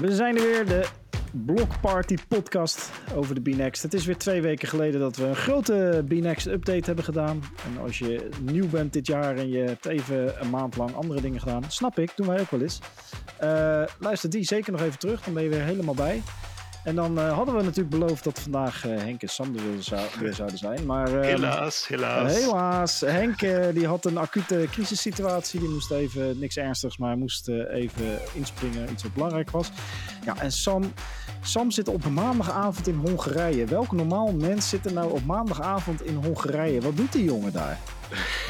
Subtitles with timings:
[0.00, 0.86] We zijn er weer, de
[1.32, 3.82] Block Party podcast over de B-Next.
[3.82, 7.42] Het is weer twee weken geleden dat we een grote B-Next update hebben gedaan.
[7.64, 11.20] En als je nieuw bent dit jaar en je hebt even een maand lang andere
[11.20, 12.78] dingen gedaan, snap ik, doen wij ook wel eens.
[13.42, 16.22] Uh, luister die zeker nog even terug, dan ben je weer helemaal bij.
[16.84, 20.34] En dan uh, hadden we natuurlijk beloofd dat vandaag uh, Henk en weer, zou, weer
[20.34, 20.86] zouden zijn.
[20.86, 22.34] Maar, uh, helaas, helaas.
[22.34, 23.00] helaas.
[23.00, 23.38] Henk
[23.74, 25.60] die had een acute crisissituatie.
[25.60, 28.90] Die moest even, niks ernstigs, maar moest even inspringen.
[28.92, 29.70] Iets wat belangrijk was.
[30.24, 30.92] Ja, en Sam,
[31.40, 33.64] Sam zit op maandagavond in Hongarije.
[33.64, 36.80] Welk normaal mens zit er nou op maandagavond in Hongarije?
[36.80, 37.78] Wat doet die jongen daar?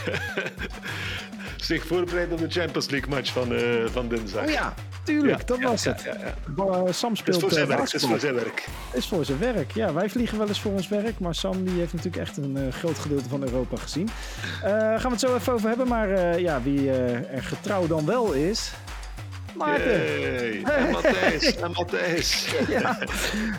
[1.64, 3.60] Zich voorbereiden op de Champions League match van, uh,
[3.92, 4.44] van dinsdag.
[4.44, 6.96] Oh ja, tuurlijk, ja, dat ja, was ja, het.
[6.96, 7.36] Sam speelt.
[7.36, 7.92] Is voor zijn werk.
[7.92, 8.68] Is voor zijn werk.
[8.92, 9.72] Is voor zijn werk.
[9.72, 12.56] Ja, wij vliegen wel eens voor ons werk, maar Sam die heeft natuurlijk echt een
[12.56, 14.08] uh, groot gedeelte van Europa gezien.
[14.64, 18.32] Uh, gaan we het zo even over hebben, maar ja, wie er getrouw dan wel
[18.32, 18.72] is.
[19.56, 19.90] Maarten.
[19.90, 21.56] Hey, en Matthijs.
[21.56, 22.46] en Matthijs.
[22.68, 22.98] ja.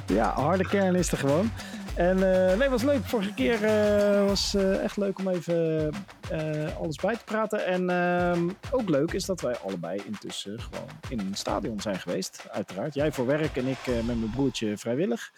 [0.05, 1.51] ja, harde kern is er gewoon.
[1.95, 3.05] En uh, nee, was leuk.
[3.05, 5.93] Vorige keer uh, was uh, echt leuk om even
[6.79, 7.65] alles bij te praten.
[7.65, 12.47] En ehm, ook leuk is dat wij allebei intussen gewoon in een stadion zijn geweest.
[12.51, 12.93] Uiteraard.
[12.93, 15.31] Jij voor werk en ik met mijn broertje vrijwillig.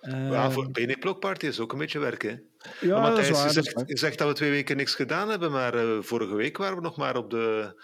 [0.00, 2.42] ja, voor BN Blokparty is ook een beetje werken.
[2.80, 3.84] Ja, Matthijs, dat is waar, dat zegt, is waar.
[3.86, 6.96] je zegt dat we twee weken niks gedaan hebben, maar vorige week waren we nog
[6.96, 7.74] maar op de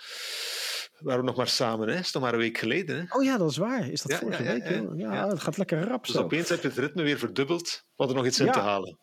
[1.04, 1.98] waren we nog maar samen, hè?
[1.98, 2.96] is nog maar een week geleden.
[2.96, 3.16] Hè?
[3.16, 3.88] Oh ja, dat is waar.
[3.88, 4.90] Is dat Ja, vorige ja, week?
[4.96, 5.28] ja.
[5.28, 6.22] het gaat lekker rap Dus zo.
[6.22, 7.64] opeens heb je het ritme weer verdubbeld.
[7.64, 8.98] We hadden nog iets in te halen.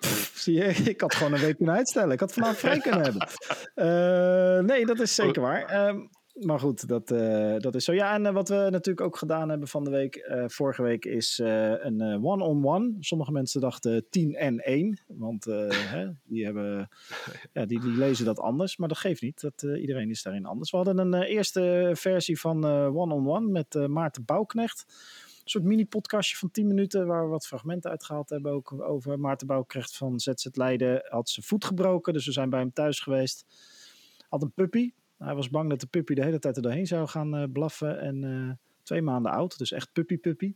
[0.00, 2.10] Pff, zie je, ik had gewoon een week kunnen uitstellen.
[2.12, 3.28] Ik had vanavond vrij kunnen hebben.
[3.74, 5.64] Eh, nee, dat is zeker waar.
[5.64, 5.98] Ehm,
[6.32, 7.92] maar goed, dat, eh, dat is zo.
[7.92, 11.04] Ja, en eh, wat we natuurlijk ook gedaan hebben van de week, eh, vorige week,
[11.04, 12.96] is een one-on-one.
[13.00, 15.44] Sommige mensen dachten 10 en 1, want
[15.94, 16.88] hè, die, hebben,
[17.52, 18.76] ja, die, die lezen dat anders.
[18.76, 20.70] Maar dat geeft niet, dat, iedereen is daarin anders.
[20.70, 24.84] We hadden een eerste versie van one-on-one met eh, Maarten Bouwknecht.
[24.86, 29.18] Een soort mini-podcastje van 10 minuten waar we wat fragmenten uitgehaald hebben ook over.
[29.18, 33.00] Maarten Bouwknecht van ZZ Leiden had zijn voet gebroken, dus we zijn bij hem thuis
[33.00, 33.46] geweest.
[34.28, 34.92] Had een puppy.
[35.24, 38.00] Hij was bang dat de puppy de hele tijd er doorheen zou gaan eh, blaffen.
[38.00, 40.54] En eh, twee maanden oud, dus echt puppy-puppy.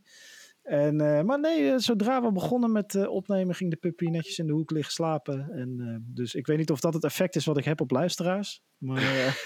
[0.62, 4.52] En, eh, maar nee, zodra we begonnen met opnemen, ging de puppy netjes in de
[4.52, 5.50] hoek liggen slapen.
[5.50, 8.62] En, dus ik weet niet of dat het effect is wat ik heb op luisteraars.
[8.78, 9.02] Maar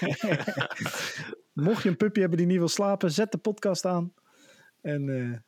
[1.53, 4.13] mocht je een puppy hebben die niet wil slapen, zet de podcast aan.
[4.81, 5.43] En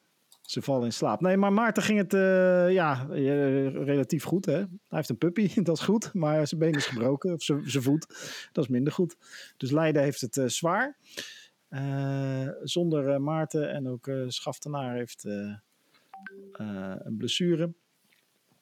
[0.45, 1.21] ze vallen in slaap.
[1.21, 4.45] Nee, maar Maarten ging het eh, ja, eh, relatief goed.
[4.45, 4.57] Hè?
[4.57, 6.13] Hij heeft een puppy, dat is goed.
[6.13, 8.07] Maar zijn been is gebroken, of zijn voet.
[8.51, 9.15] Dat is minder goed.
[9.57, 10.97] Dus Leiden heeft het eh, zwaar.
[12.63, 15.23] Zonder Maarten en ook Schaftenaar heeft
[16.53, 17.73] een blessure.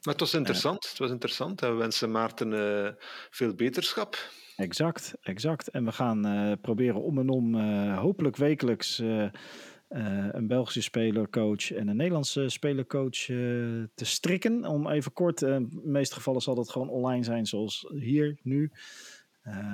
[0.02, 0.90] Maar het was interessant.
[0.90, 1.60] Het was interessant.
[1.60, 2.98] We wensen Maarten
[3.30, 4.30] veel beterschap.
[4.56, 5.68] Exact, exact.
[5.68, 7.56] En we gaan proberen om en om,
[7.94, 9.02] hopelijk wekelijks,
[9.92, 13.36] eh, een Belgische spelercoach en een Nederlandse spelercoach eh,
[13.94, 14.66] te strikken.
[14.66, 18.38] Om even kort, eh, in de meeste gevallen zal dat gewoon online zijn, zoals hier,
[18.42, 18.72] nu.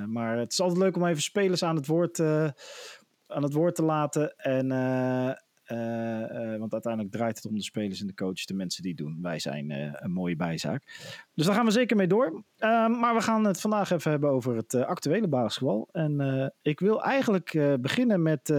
[0.06, 3.82] Maar het is altijd leuk om even spelers aan het woord, aan het woord te
[3.82, 4.36] laten.
[4.36, 4.68] En,
[6.58, 9.18] want uiteindelijk draait het om de spelers en de coaches, de mensen die het doen.
[9.22, 9.70] Wij zijn
[10.04, 10.82] een mooie bijzaak.
[11.34, 12.42] Dus daar gaan we zeker mee door.
[12.56, 15.88] Ehm, maar we gaan het vandaag even hebben over het actuele basketbal.
[15.92, 18.52] En ik wil eigenlijk beginnen met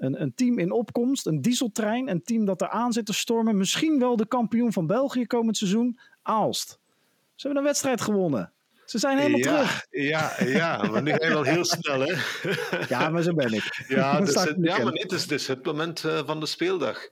[0.00, 2.08] een, een team in opkomst, een dieseltrein.
[2.08, 3.56] Een team dat er aan zit te stormen.
[3.56, 6.78] Misschien wel de kampioen van België komend seizoen, Aalst.
[7.34, 8.52] Ze hebben een wedstrijd gewonnen.
[8.84, 9.86] Ze zijn helemaal ja, terug.
[9.90, 12.14] Ja, ja, maar nu ga je wel heel snel, hè?
[12.88, 13.84] Ja, maar zo ben ik.
[13.88, 17.08] Ja, dus het, ja maar het is, het is het moment eh, van de speeldag.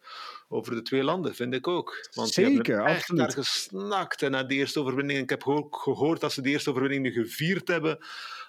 [0.49, 2.09] Over de twee landen, vind ik ook.
[2.15, 3.35] Want Zeker, echt absoluut.
[3.35, 5.19] gesnakt en naar de eerste overwinning.
[5.19, 7.99] Ik heb ook gehoord dat ze de eerste overwinning nu gevierd hebben,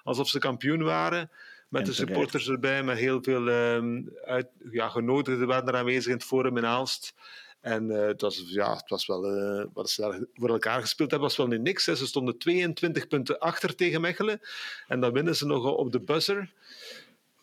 [0.03, 1.31] alsof ze kampioen waren.
[1.69, 6.13] Met de supporters erbij, met heel veel ehm, uit, ja, genodigden waren er aanwezig in
[6.13, 7.13] het forum in Aalst.
[7.61, 11.09] En eh, het, was, ja, het was wel, eh, wat ze daar voor elkaar gespeeld
[11.11, 11.85] hebben, was wel niet niks.
[11.85, 11.95] Hè.
[11.95, 14.39] Ze stonden 22 punten achter tegen Mechelen.
[14.87, 16.53] En dan winnen ze nog op de buzzer.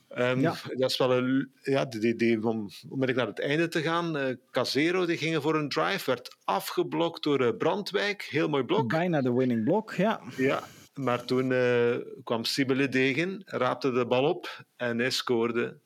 [0.09, 0.55] Ehm, Ja.
[0.77, 4.17] Dat is wel een, ja, die, die, om onmiddellijk naar het einde te gaan.
[4.17, 8.23] eh Casero die ging voor een drive, werd afgeblokt door Brandwijk.
[8.23, 8.89] Heel mooi blok.
[8.89, 10.21] Bijna de winning block, ja.
[10.37, 10.63] Ja,
[10.99, 15.79] maar toen eh, kwam Sibele Degen, raapte de bal op en hij scoorde.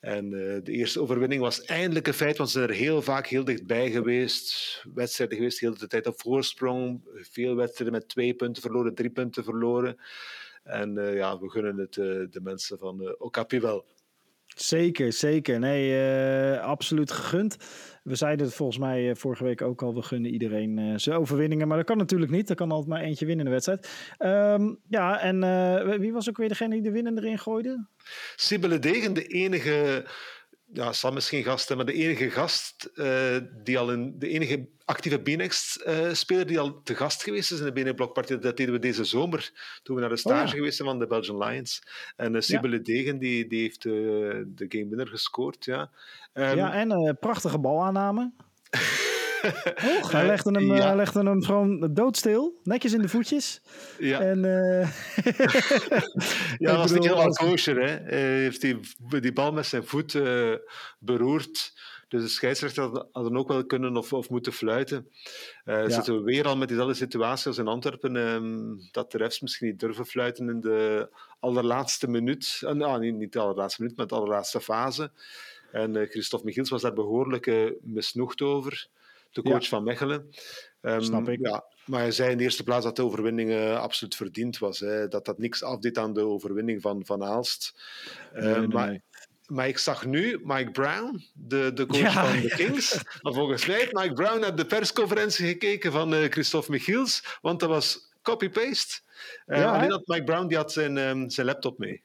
[0.00, 3.26] En eh, de eerste overwinning was eindelijk een feit, want ze zijn er heel vaak
[3.26, 4.80] heel dichtbij geweest.
[4.94, 7.00] Wedstrijden geweest, de hele tijd op voorsprong.
[7.14, 9.96] Veel wedstrijden met twee punten verloren, drie punten verloren.
[10.62, 11.94] En eh, ja, we gunnen het
[12.32, 13.86] de mensen van Okapi wel.
[14.54, 15.58] Zeker, zeker.
[15.58, 17.56] Nee, eh, absoluut gegund.
[18.02, 19.94] We zeiden het volgens mij eh, vorige week ook al.
[19.94, 21.68] We gunnen iedereen eh, zijn overwinningen.
[21.68, 22.50] Maar dat kan natuurlijk niet.
[22.50, 24.14] Er kan altijd maar eentje winnen in de wedstrijd.
[24.18, 25.40] Ehm, ja, en
[26.00, 27.86] wie was ook weer degene die de winnende erin gooide?
[28.36, 30.04] Sibele Degen, de enige
[30.72, 34.68] ja, Sam is geen gast, maar de enige gast uh, die al in de enige
[34.84, 38.38] actieve BNX-speler uh, die al te gast geweest is in de BNX-blokpartij.
[38.38, 39.52] Dat deden we deze zomer
[39.82, 40.54] toen we naar de stage oh, ja.
[40.54, 41.82] geweest zijn van de Belgian Lions.
[42.16, 42.82] En uh, Sibylle ja.
[42.82, 45.64] Degen die, die heeft de game winner gescoord.
[45.64, 45.90] Ja,
[46.32, 48.32] um, ja en prachtige balaanname.
[50.10, 50.86] Hij, legde hem, ja.
[50.86, 53.60] hij legde hem gewoon doodstil, netjes in de voetjes.
[53.98, 54.88] Ja, en, uh...
[56.58, 57.76] ja dat was niet helemaal kosher.
[57.76, 58.16] Hè.
[58.16, 58.80] Hij heeft die,
[59.20, 60.54] die bal met zijn voet uh,
[60.98, 61.72] beroerd.
[62.08, 65.08] Dus de scheidsrechter had, ook wel kunnen of, of moeten fluiten.
[65.64, 65.88] Uh, ja.
[65.88, 69.66] Zitten we weer al met diezelfde situatie als in Antwerpen, um, dat de refs misschien
[69.66, 71.08] niet durven fluiten in de
[71.40, 72.60] allerlaatste minuut.
[72.64, 75.10] Uh, nou, niet, niet de allerlaatste minuut, maar de allerlaatste fase.
[75.70, 78.88] En uh, Christophe Michiels was daar behoorlijk misnoegd over
[79.32, 79.68] de coach ja.
[79.68, 80.28] van Mechelen.
[80.80, 81.38] Um, Snap ik.
[81.40, 84.80] Ja, maar hij zei in de eerste plaats dat de overwinning uh, absoluut verdiend was.
[84.80, 85.08] Hè.
[85.08, 87.74] Dat dat niks afdeed aan de overwinning van Van Aalst.
[88.34, 89.02] Uh, nee, nee, maar, nee.
[89.46, 93.02] maar ik zag nu Mike Brown, de, de coach ja, van de Kings.
[93.20, 97.38] Maar volgens mij heeft Mike Brown naar de persconferentie gekeken van uh, Christophe Michiels.
[97.40, 99.00] Want dat was copy-paste.
[99.46, 102.02] Ja, alleen dat Mike Brown die had zijn, um, zijn laptop mee.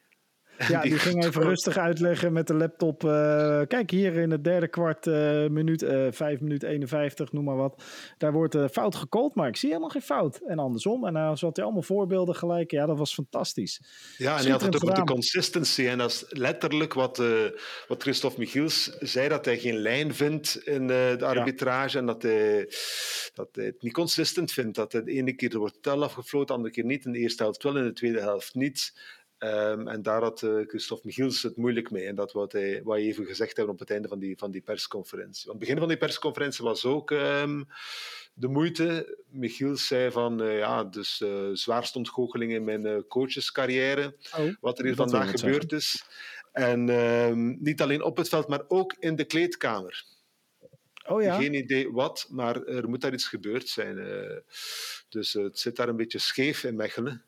[0.68, 3.04] Ja, die, die ging even rustig uitleggen met de laptop.
[3.04, 7.56] Uh, kijk, hier in het derde kwart, uh, minuut, uh, 5 minuut 51, noem maar
[7.56, 7.84] wat.
[8.18, 10.40] Daar wordt fout gecallt, maar ik zie helemaal geen fout.
[10.48, 11.06] En andersom.
[11.06, 12.72] En dan zat hij allemaal voorbeelden gelijk.
[12.72, 13.82] Ja, dat was fantastisch.
[14.18, 15.88] Ja, en hij had het ook over de consistency.
[15.88, 17.24] En dat is letterlijk wat,
[17.88, 21.94] wat Christophe Michiels zei, dat hij geen lijn vindt in de arbitrage.
[21.94, 22.00] Ja.
[22.00, 22.72] En dat hij,
[23.34, 24.76] dat hij het niet consistent vindt.
[24.76, 27.06] Dat de ene keer er wordt tel afgefloten, de andere keer niet.
[27.06, 28.94] In de eerste helft wel, in de tweede helft niet.
[29.40, 32.06] Um, en daar had uh, Christophe Michiels het moeilijk mee.
[32.06, 34.52] En dat wat hij, wat hij even gezegd hebben op het einde van die, van
[34.52, 35.46] die persconferentie.
[35.46, 37.68] Want het begin van die persconferentie was ook um,
[38.34, 39.18] de moeite.
[39.30, 44.16] Michiels zei van, uh, ja, dus uh, ontgoocheling in mijn coachescarrière.
[44.38, 46.04] Oh, wat er hier vandaag gebeurd is.
[46.52, 50.06] En um, niet alleen op het veld, maar ook in de kleedkamer.
[51.06, 51.38] Oh ja?
[51.38, 53.96] Geen idee wat, maar er moet daar iets gebeurd zijn.
[55.10, 57.26] dus het zit daar een beetje scheef in Mechelen.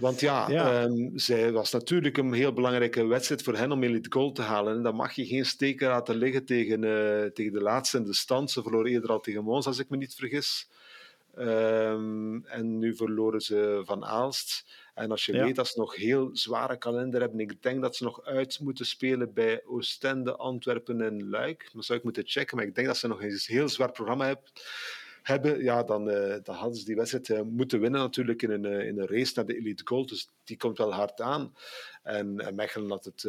[0.00, 0.82] Want ja, ja.
[0.82, 4.76] Um, zij was natuurlijk een heel belangrijke wedstrijd voor hen om elite goal te halen.
[4.76, 8.14] En dan mag je geen steken laten liggen tegen, uh, tegen de laatste in de
[8.14, 8.50] stand.
[8.50, 10.68] Ze verloren eerder al tegen Mons, als ik me niet vergis.
[11.38, 14.64] Um, en nu verloren ze van Aalst.
[14.94, 15.44] En als je ja.
[15.44, 18.86] weet dat ze nog heel zware kalender hebben, ik denk dat ze nog uit moeten
[18.86, 21.70] spelen bij Oostende, Antwerpen en Luik.
[21.72, 24.26] Dan zou ik moeten checken, maar ik denk dat ze nog een heel zwaar programma
[24.26, 24.44] hebben
[25.30, 28.64] hebben, ja, dan, uh, dan hadden ze die wedstrijd uh, moeten winnen natuurlijk in een,
[28.64, 30.08] uh, in een race naar de Elite Gold.
[30.08, 31.54] Dus die komt wel hard aan.
[32.02, 33.28] En, en Mechelen had het...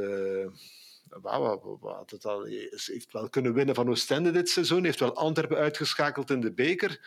[1.22, 4.84] Had het al, heeft wel kunnen winnen van Oostende dit seizoen.
[4.84, 7.00] Heeft wel Antwerpen uitgeschakeld in de beker.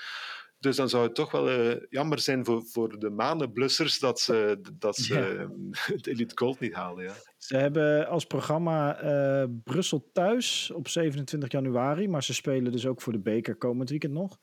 [0.58, 4.96] Dus dan zou het toch wel jammer zijn voor, voor de manenblussers dat ze, dat
[4.96, 5.92] ze ja.
[5.94, 7.04] het Elite Gold niet halen.
[7.04, 7.12] Ja.
[7.38, 8.98] Ze hebben als programma
[9.64, 12.08] Brussel thuis op 27 januari.
[12.08, 14.38] Maar ze spelen dus ook voor de beker komend weekend nog.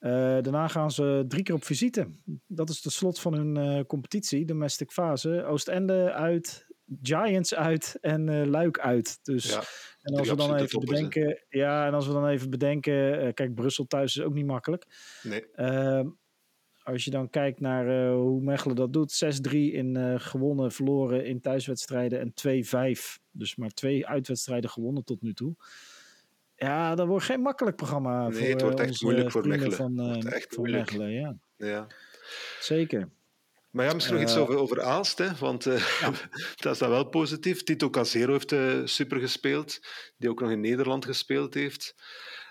[0.00, 2.06] Uh, daarna gaan ze drie keer op visite.
[2.46, 5.44] Dat is de slot van hun uh, competitie, domestic fase.
[5.44, 6.66] Oostende uit,
[7.02, 9.18] Giants uit en uh, Luik uit.
[9.22, 9.62] Dus, ja,
[10.02, 13.86] en als we dan even bedenken, ja, en als we dan even bedenken, kijk, Brussel
[13.86, 14.86] thuis is ook niet makkelijk.
[15.22, 15.50] Nee.
[15.50, 16.08] Ehm,
[16.82, 22.20] als je dan kijkt naar hoe Mechelen dat doet, 6-3 in gewonnen, verloren in thuiswedstrijden
[22.20, 23.18] en 2-5.
[23.30, 25.56] Dus maar twee uitwedstrijden gewonnen tot nu toe.
[26.62, 28.28] Ja, dat wordt geen makkelijk programma.
[28.28, 29.72] Nee, voor, het wordt echt moeilijk voor Mechelen.
[29.72, 30.84] Van, uh, echt voor moeilijk.
[30.84, 31.36] Mechelen, ja.
[31.56, 31.86] ja.
[32.60, 33.08] Zeker.
[33.70, 35.34] Maar ja, misschien nog iets over, over Aalst, hè?
[35.34, 36.12] want uh, ja.
[36.56, 37.62] dat is dan wel positief.
[37.62, 39.80] Tito Casero heeft uh, super gespeeld,
[40.16, 41.94] die ook nog in Nederland gespeeld heeft.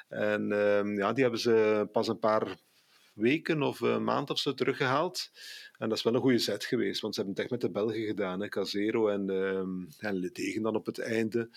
[0.07, 2.57] En uh, ja, die hebben ze pas een paar
[3.13, 5.29] weken of een maand of zo teruggehaald.
[5.77, 7.79] En dat is wel een goede set geweest, want ze hebben het echt met de
[7.79, 8.41] Belgen gedaan.
[8.41, 8.47] Hè?
[8.47, 9.29] Casero en,
[9.99, 11.49] en Ledegen dan op het einde.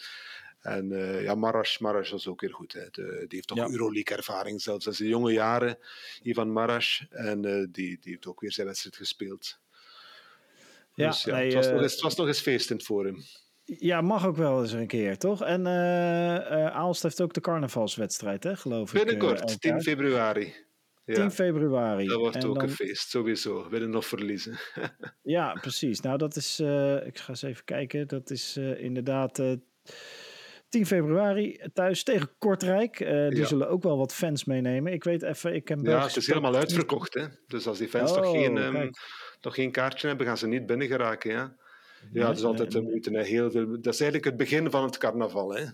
[0.62, 2.72] En uh, ja, Maras, Maras was ook weer goed.
[2.72, 2.90] Hè.
[2.90, 3.68] De, die heeft toch ja.
[3.70, 5.78] Euroleague-ervaring zelfs in zijn jonge jaren,
[6.22, 7.06] Ivan Maras.
[7.10, 9.58] En uh, die, die heeft ook weer zijn wedstrijd gespeeld.
[10.94, 13.22] Ja, dus, ja nee, het, was nog eens, het was nog eens feestend voor hem.
[13.64, 15.42] Ja, mag ook wel eens een keer, toch?
[15.42, 15.66] En
[16.72, 19.04] Aalst heeft ook de carnavalswedstrijd, hè, geloof ik.
[19.04, 20.54] Binnenkort, 10 februari.
[21.04, 21.14] Ja.
[21.14, 22.06] 10 februari.
[22.06, 22.64] Dat wordt en ook dan...
[22.64, 23.68] een feest, sowieso.
[23.68, 24.58] Winnen of verliezen.
[25.22, 26.00] ja, precies.
[26.00, 26.60] Nou, dat is...
[27.04, 28.08] ik ga eens even kijken.
[28.08, 29.42] Dat is inderdaad
[30.72, 33.00] 10 februari thuis tegen Kortrijk.
[33.00, 33.46] Uh, die ja.
[33.46, 34.92] zullen ook wel wat fans meenemen.
[34.92, 37.14] Ik weet even, ik heb Ja, het is helemaal uitverkocht.
[37.14, 37.26] Hè?
[37.46, 38.90] Dus als die fans oh, nog, geen, um,
[39.40, 41.30] nog geen kaartje hebben, gaan ze niet binnen geraken.
[41.30, 41.56] Ja,
[42.12, 43.18] ja het is altijd een moeite.
[43.18, 45.54] Heel veel, dat is eigenlijk het begin van het carnaval.
[45.54, 45.64] Hè?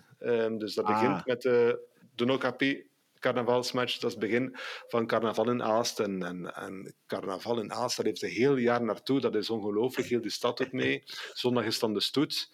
[0.45, 1.01] Um, dus dat ah.
[1.01, 1.81] begint met de,
[2.15, 2.87] de Nokapi
[3.19, 3.99] carnavalsmatch.
[3.99, 4.57] Dat is het begin
[4.89, 6.01] van carnaval in Aalst.
[6.01, 9.21] En, en, en carnaval in Aalst, daar heeft ze heel jaar naartoe.
[9.21, 10.09] Dat is ongelooflijk.
[10.09, 11.03] Heel die stad ook mee.
[11.33, 12.51] Zondag is dan de stoet.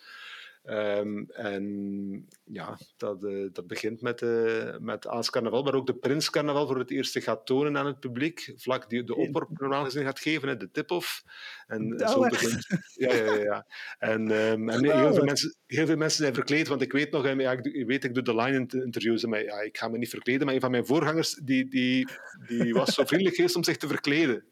[0.65, 5.95] Ehm, en ja, dat, uh, dat begint met, uh, met Aals Carnaval, maar ook de
[5.95, 8.53] Prins Carnaval voor het eerst gaat tonen aan het publiek.
[8.57, 11.23] Vlak die de opworp normaal gezien gaat geven, hè, de tip-off.
[11.67, 12.67] En oh, zo begint...
[12.95, 13.67] Ja, ja, ja.
[13.99, 17.27] En, um, en heel, veel mensen, heel veel mensen zijn verkleed, want ik weet nog,
[17.27, 20.55] ja, ik, weet, ik doe de line-interviews, maar ja, ik ga me niet verkleden, maar
[20.55, 22.09] een van mijn voorgangers die, die,
[22.47, 24.45] die was zo vriendelijk geweest om zich te verkleden.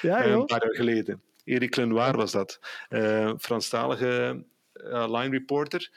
[0.00, 0.40] Ja, joh.
[0.40, 1.22] Een paar jaar geleden.
[1.44, 2.58] Eric Lenoir was dat.
[2.88, 4.44] Uh, Franstalige
[4.84, 5.90] line reporter.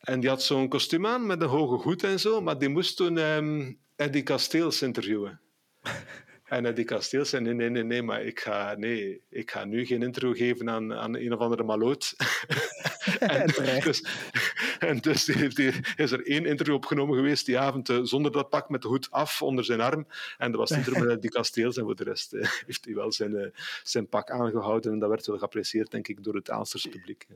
[0.00, 2.96] En die had zo'n kostuum aan met een hoge hoed en zo, maar die moest
[2.96, 5.40] toen um, Eddie Kasteels interviewen.
[6.52, 9.86] En Eddie Kasteels zei, nee, nee, nee, nee, maar ik ga, nee, ik ga nu
[9.86, 12.14] geen interview geven aan, aan een of andere maloot.
[13.18, 13.46] en,
[13.80, 14.04] dus,
[14.78, 15.58] en dus heeft
[15.96, 19.10] is er één interview opgenomen geweest die avond uh, zonder dat pak met de hoed
[19.10, 20.06] af onder zijn arm.
[20.38, 21.76] En dat was niet met Eddie Kasteels.
[21.76, 23.46] En voor de rest uh, heeft hij wel zijn, uh,
[23.82, 24.92] zijn pak aangehouden.
[24.92, 27.26] En dat werd wel geapprecieerd, denk ik, door het Aalsters publiek.
[27.28, 27.34] Ja,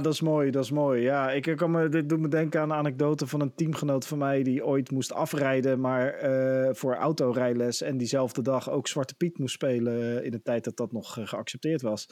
[0.00, 1.02] dat is mooi, dat is mooi.
[1.02, 4.18] Ja, ik kan me, dit doet me denken aan een anekdote van een teamgenoot van
[4.18, 9.38] mij die ooit moest afrijden, maar uh, voor autorijles en diezelfde dag ook Zwarte Piet
[9.38, 12.06] moest spelen in de tijd dat dat nog geaccepteerd was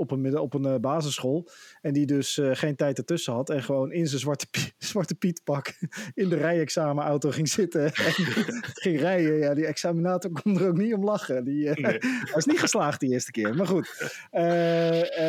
[0.00, 1.48] op een, op een uh, basisschool.
[1.80, 3.50] En die dus uh, geen tijd ertussen had.
[3.50, 5.78] En gewoon in zijn zwarte, Piet, zwarte Piet pak
[6.14, 7.84] in de rijexamenauto ging zitten.
[7.84, 8.12] En
[8.84, 9.38] ging rijden.
[9.38, 11.44] Ja, die examinator kon er ook niet om lachen.
[11.44, 11.98] Die, uh, nee.
[12.00, 13.54] Hij is niet geslaagd die eerste keer.
[13.54, 14.18] Maar goed.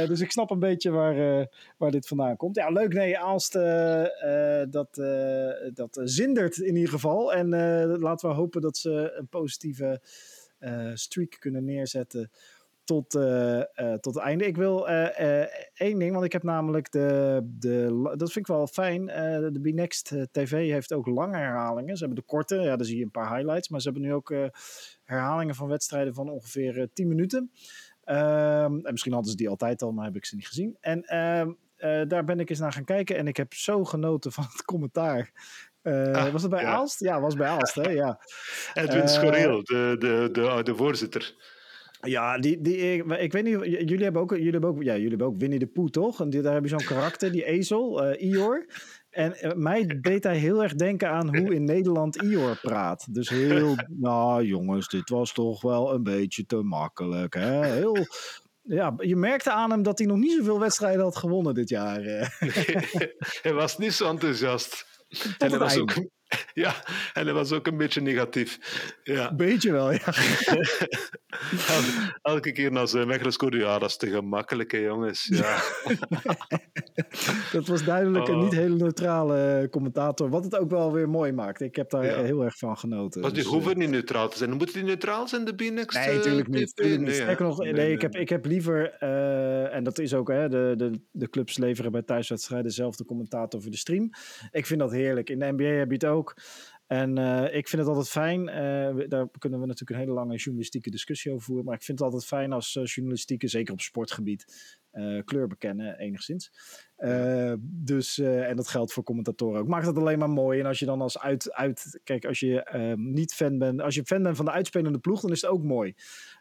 [0.08, 1.48] dus ik snap een beetje waar,
[1.78, 2.56] waar dit vandaan komt.
[2.56, 2.94] Ja, leuk.
[2.94, 3.54] Nee, Aalst
[4.70, 4.96] dat,
[5.74, 7.34] dat zindert in ieder geval.
[7.34, 7.50] En
[8.00, 10.02] laten we hopen dat ze een positieve
[10.94, 12.32] streak kunnen neerzetten
[12.92, 14.46] tot, uh, uh, tot het einde.
[14.46, 15.42] Ik wil uh,
[15.74, 19.06] één ding, want ik heb namelijk de, de dat vind ik wel fijn.
[19.06, 21.98] de B-Next TV heeft ook lange herhalingen.
[21.98, 24.14] Ze hebben de korte, ja, daar zie je een paar highlights, maar ze hebben nu
[24.14, 24.34] ook
[25.04, 27.52] herhalingen van wedstrijden van ongeveer 10 minuten.
[28.04, 30.78] Ehm, en misschien hadden ze die altijd al, maar heb ik ze niet gezien.
[30.80, 31.52] En ehm,
[32.08, 35.32] daar ben ik eens naar gaan kijken en ik heb zo genoten van het commentaar.
[35.84, 36.72] ah, was het bij ja.
[36.72, 37.00] Aalst?
[37.00, 37.90] Ja, was bij Aalst, hè?
[37.90, 38.20] Ja.
[38.74, 41.60] Edwin Schoreel, de, de, de, de voorzitter.
[42.02, 42.78] Ja, die, die,
[43.20, 45.68] ik, weet niet, jullie hebben ook, jullie hebben ook, ja, jullie hebben ook Winnie de
[45.68, 46.22] Pooh, toch?
[46.22, 48.66] En die, daar heb je zo'n karakter, die ezel, uh, Ior.
[49.10, 53.14] En uh, mij deed hij heel erg denken aan hoe in Nederland Ior praat.
[53.14, 57.34] Dus heel, nou jongens, dit was toch wel een beetje te makkelijk.
[57.34, 57.66] Hè?
[57.66, 58.06] Heel,
[58.62, 62.02] ja, je merkte aan hem dat hij nog niet zoveel wedstrijden had gewonnen dit jaar.
[63.42, 64.86] hij was niet zo enthousiast.
[65.38, 65.94] en hij was ook
[66.54, 66.74] Ja,
[67.14, 68.60] en dat was ook een beetje negatief.
[69.04, 69.34] Ja.
[69.34, 70.00] Beetje wel, ja.
[72.22, 75.28] Elke keer naar zijn Mechelen scoorde, ja, dat is te gemakkelijk, hè, jongens.
[75.32, 75.62] Ja.
[77.52, 78.44] dat was duidelijk een oh.
[78.44, 81.62] niet hele neutrale commentator, wat het ook wel weer mooi maakt.
[81.62, 82.22] Ik heb daar ja.
[82.22, 83.22] heel erg van genoten.
[83.22, 84.50] Maar die dus, hoeven uh, niet neutraal te zijn.
[84.50, 85.98] Moeten die neutraal zijn, de B-Next?
[85.98, 86.72] Nee, natuurlijk niet.
[86.76, 90.14] Nee, nee, nee, nog, nee, nee, ik, heb, ik heb liever, uh, en dat is
[90.14, 94.10] ook, hè, de, de, de clubs leveren bij thuiswedstrijden dezelfde commentator voor de stream.
[94.52, 95.30] Ik vind dat heerlijk.
[95.30, 96.36] In de NBA heb je het ook ook.
[96.88, 100.36] En uh, ik vind het altijd fijn, uh, daar kunnen we natuurlijk een hele lange
[100.36, 103.82] journalistieke discussie over voeren, maar ik vind het altijd fijn als uh, journalistieke, zeker op
[103.82, 104.80] sportgebied,
[105.26, 106.52] kleur bekennen enigszins.
[107.60, 109.68] dus, en dat geldt voor commentatoren ook.
[109.68, 110.60] Maakt het alleen maar mooi.
[110.60, 114.06] En als je dan als uit, uit kijk, als je niet fan bent, als je
[114.06, 115.94] fan bent van de uitspelende ploeg, dan is het ook mooi.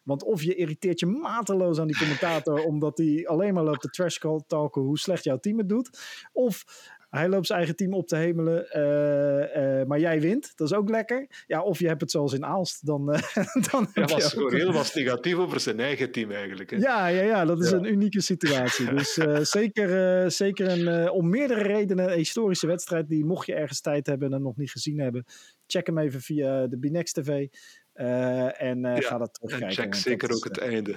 [0.04, 3.88] Want of je irriteert je mateloos aan die commentator, omdat hij alleen maar loopt de
[3.88, 5.98] trash talken hoe slecht jouw team het doet.
[6.32, 6.64] Of
[7.10, 10.52] hij loopt zijn eigen team op te hemelen, uh, uh, maar jij wint.
[10.56, 11.44] Dat is ook lekker.
[11.46, 12.86] Ja, of je hebt het zoals in Aalst.
[12.86, 13.20] Dan, uh,
[13.70, 16.70] dan Hij was gewoon heel was negatief over zijn eigen team eigenlijk.
[16.70, 16.76] Hè?
[16.76, 17.76] Ja, ja, ja, dat is ja.
[17.76, 18.94] een unieke situatie.
[18.94, 19.18] Dus
[19.56, 23.08] zeker, zeker een, om meerdere redenen een historische wedstrijd.
[23.08, 25.24] Die mocht je ergens tijd hebben en nog niet gezien hebben.
[25.66, 27.46] Check hem even via de Binex TV.
[27.92, 29.68] en ja, ga dat terugkijken.
[29.68, 30.96] En check zeker ook het einde.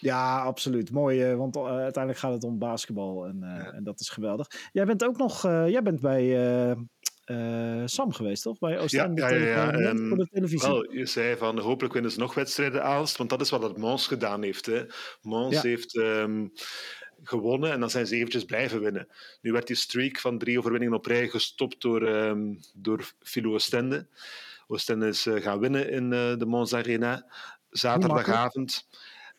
[0.00, 0.90] Ja, absoluut.
[0.90, 3.72] Mooi, uh, want uh, uiteindelijk gaat het om basketbal en, ja.
[3.72, 4.46] en, dat is geweldig.
[4.72, 6.76] Jij bent ook nog, jij bent bij
[7.84, 8.58] Sam geweest, toch?
[8.58, 9.88] Bij Oostende ja, ja, ja, ja.
[9.88, 10.68] En, voor de televisie.
[10.68, 13.76] Wel, je zei van hopelijk winnen ze nog wedstrijden Aalst, want dat is wat het
[13.76, 14.66] Mons gedaan heeft.
[14.66, 14.84] Hè.
[15.22, 16.52] Mons heeft um,
[17.22, 19.08] gewonnen en dan zijn ze eventjes blijven winnen.
[19.40, 24.08] Nu werd die streak van drie overwinningen op rij gestopt door, um, door Philo Oostende.
[24.66, 27.26] Oostende is gaan winnen in de Mons Arena
[27.70, 28.88] zaterdagavond.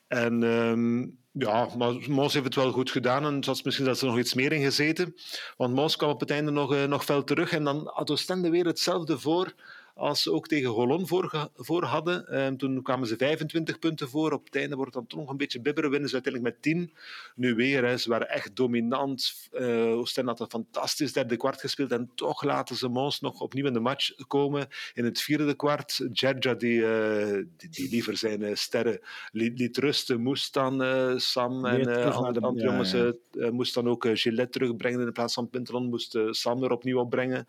[0.08, 4.06] En um, ja, maar Mons heeft het wel goed gedaan en was misschien dat ze
[4.06, 5.16] nog iets meer in gezeten.
[5.58, 8.50] Want Mons kwam op het einde nog, uh, nog fel terug en dan had Oostende
[8.50, 9.54] weer hetzelfde voor
[9.98, 12.28] als ze ook tegen Holon voor, voor hadden.
[12.28, 14.32] Ehm, toen kwamen ze 25 punten voor.
[14.32, 15.90] Op het einde wordt het dan toch nog een beetje bibberen.
[15.90, 16.94] Winnen ze uiteindelijk met 10.
[17.36, 19.34] Nu weer, hè, ze waren echt dominant.
[19.54, 21.92] Uh, Oostende had een fantastisch derde kwart gespeeld.
[21.92, 24.68] En toch laten ze Mons nog opnieuw in de match komen.
[24.94, 29.00] In het vierde kwart, Gerja, die, uh, die, die, liever zijn uh, sterren
[29.32, 30.74] liet, liet, rusten, moest dan
[31.20, 33.52] Sam en andere, andere jongens ja, ja.
[33.52, 35.90] moest dan ook Gillette terugbrengen in plaats van Pintelon.
[35.90, 37.48] Moest Sam er opnieuw opbrengen.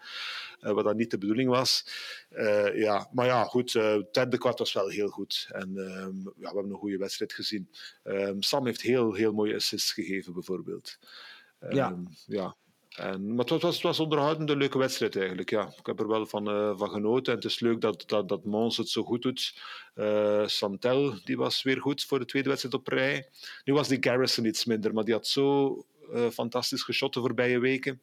[0.60, 1.84] Wat dan niet de bedoeling was.
[2.74, 3.72] ja, maar ja, goed.
[3.72, 5.48] het derde kwart was wel heel goed.
[5.50, 7.70] En ehm, ja, we hebben een goede wedstrijd gezien.
[8.04, 10.98] Um, Sam heeft heel, heel mooie assists gegeven, bijvoorbeeld.
[11.70, 11.90] Ja.
[11.90, 12.56] Um, ja.
[12.98, 15.50] En, maar het was, het was onderhoudende, leuke wedstrijd eigenlijk.
[15.50, 15.72] Ja.
[15.78, 17.32] Ik heb er wel van, uh, van genoten.
[17.32, 19.54] En het is leuk dat, dat, dat Mons het zo goed doet.
[19.94, 23.28] Uh, Santel die was weer goed voor de tweede wedstrijd op rij.
[23.64, 25.76] Nu was die Garrison iets minder, maar die had zo
[26.12, 28.00] uh, fantastisch geschot de voorbije weken.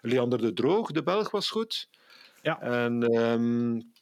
[0.00, 1.88] Leander de Droog, de Belg, was goed.
[2.42, 2.60] Ja.
[2.60, 3.92] En um,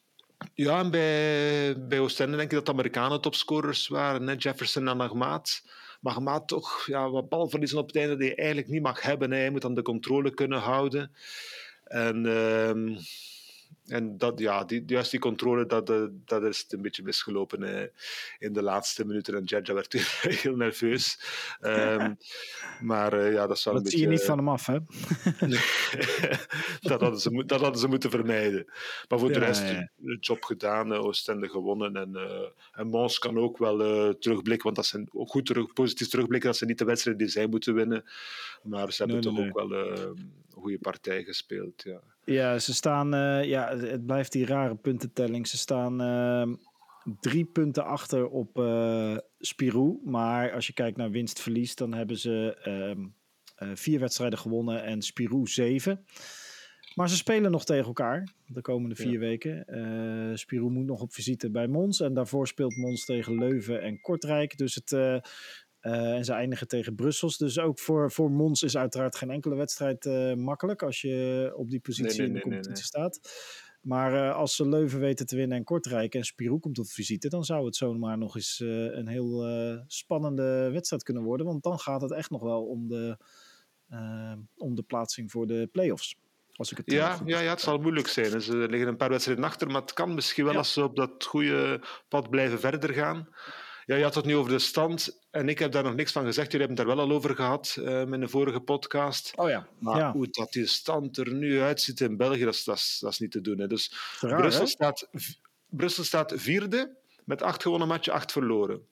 [0.55, 4.27] ja, en bij, bij Oostende denk ik dat de Amerikanen topscorers waren.
[4.27, 4.35] Hè?
[4.39, 5.63] Jefferson en Agmaat.
[6.01, 9.31] Maar Agmaat toch ja, wat balverliezen op het einde die je eigenlijk niet mag hebben.
[9.31, 9.39] Hè?
[9.39, 11.13] Hij moet dan de controle kunnen houden.
[11.85, 12.27] En...
[12.27, 12.99] Um,
[13.87, 15.87] en dat, ja, die, juist die controle, dat,
[16.25, 17.89] dat is het een beetje misgelopen eh,
[18.39, 19.35] in de laatste minuten.
[19.35, 19.93] En Jaja werd
[20.43, 21.21] heel nerveus.
[21.61, 22.17] Um,
[22.81, 24.13] maar uh, ja, dat zou dat een zie beetje...
[24.13, 24.79] je niet van hem af, hè?
[26.89, 28.65] dat, hadden ze, dat hadden ze moeten vermijden.
[29.09, 29.91] Maar voor ja, de rest, ja.
[29.97, 31.97] de job gedaan, Oostende gewonnen.
[31.97, 33.79] En, uh, en Mons kan ook wel
[34.19, 37.29] terugblikken, want dat zijn ook goed terug, positief terugblikken dat ze niet de wedstrijd die
[37.29, 38.05] zij moeten winnen.
[38.63, 39.81] Maar ze hebben nee, toch nee, ook nee.
[39.81, 42.01] wel een goede partij gespeeld, ja.
[42.27, 43.15] Ja, ze staan.
[43.15, 45.47] Uh, ja, het blijft die rare puntentelling.
[45.47, 46.55] Ze staan uh,
[47.21, 50.01] drie punten achter op uh, Spirou.
[50.05, 52.57] Maar als je kijkt naar winst-verlies, dan hebben ze
[53.63, 56.05] uh, vier wedstrijden gewonnen en Spirou zeven.
[56.95, 59.19] Maar ze spelen nog tegen elkaar de komende vier ja.
[59.19, 59.65] weken.
[59.69, 62.01] Uh, Spirou moet nog op visite bij Mons.
[62.01, 64.59] En daarvoor speelt Mons tegen Leuven en Kortrijk.
[64.59, 65.19] Dus het, uh,
[65.93, 67.37] en ze eindigen tegen Brussels.
[67.37, 71.71] Dus ook voor, voor Mons is uiteraard geen enkele wedstrijd uh, makkelijk als je op
[71.71, 73.21] die positie nee, nee, in de competitie nee, staat.
[73.81, 77.29] Maar uh, als ze Leuven weten te winnen en Kortrijk en Spirou komt op visite,
[77.29, 79.47] dan zou het zomaar nog eens een heel
[79.87, 81.47] spannende wedstrijd kunnen worden.
[81.47, 83.17] Want dan gaat het echt nog wel om de,
[84.57, 86.17] om de plaatsing voor de play-offs.
[86.53, 88.41] Als ik het ja, ja, ja, het zal moeilijk zijn.
[88.41, 90.59] Ze liggen een paar wedstrijden achter, maar het kan misschien wel ja.
[90.59, 93.29] als ze op dat goede pad blijven verder gaan.
[93.87, 96.25] Ja, je had het nu over de stand en ik heb daar nog niks van
[96.25, 96.53] gezegd.
[96.53, 99.33] Jullie hebben het daar wel al over gehad uh, in de vorige podcast.
[99.37, 99.69] Oh ja.
[99.79, 100.13] Maar ja.
[100.13, 103.19] hoe dat die stand er nu uitziet in België, dat is, dat is, dat is
[103.19, 103.59] niet te doen.
[103.59, 103.67] Hè.
[103.67, 104.67] Dus Raar, Brussel, hè?
[104.67, 105.09] staat,
[105.69, 108.87] Brussel staat vierde met acht gewonnen matchen, acht verloren.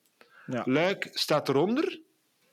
[0.45, 0.63] Ja.
[0.65, 1.99] Luik staat eronder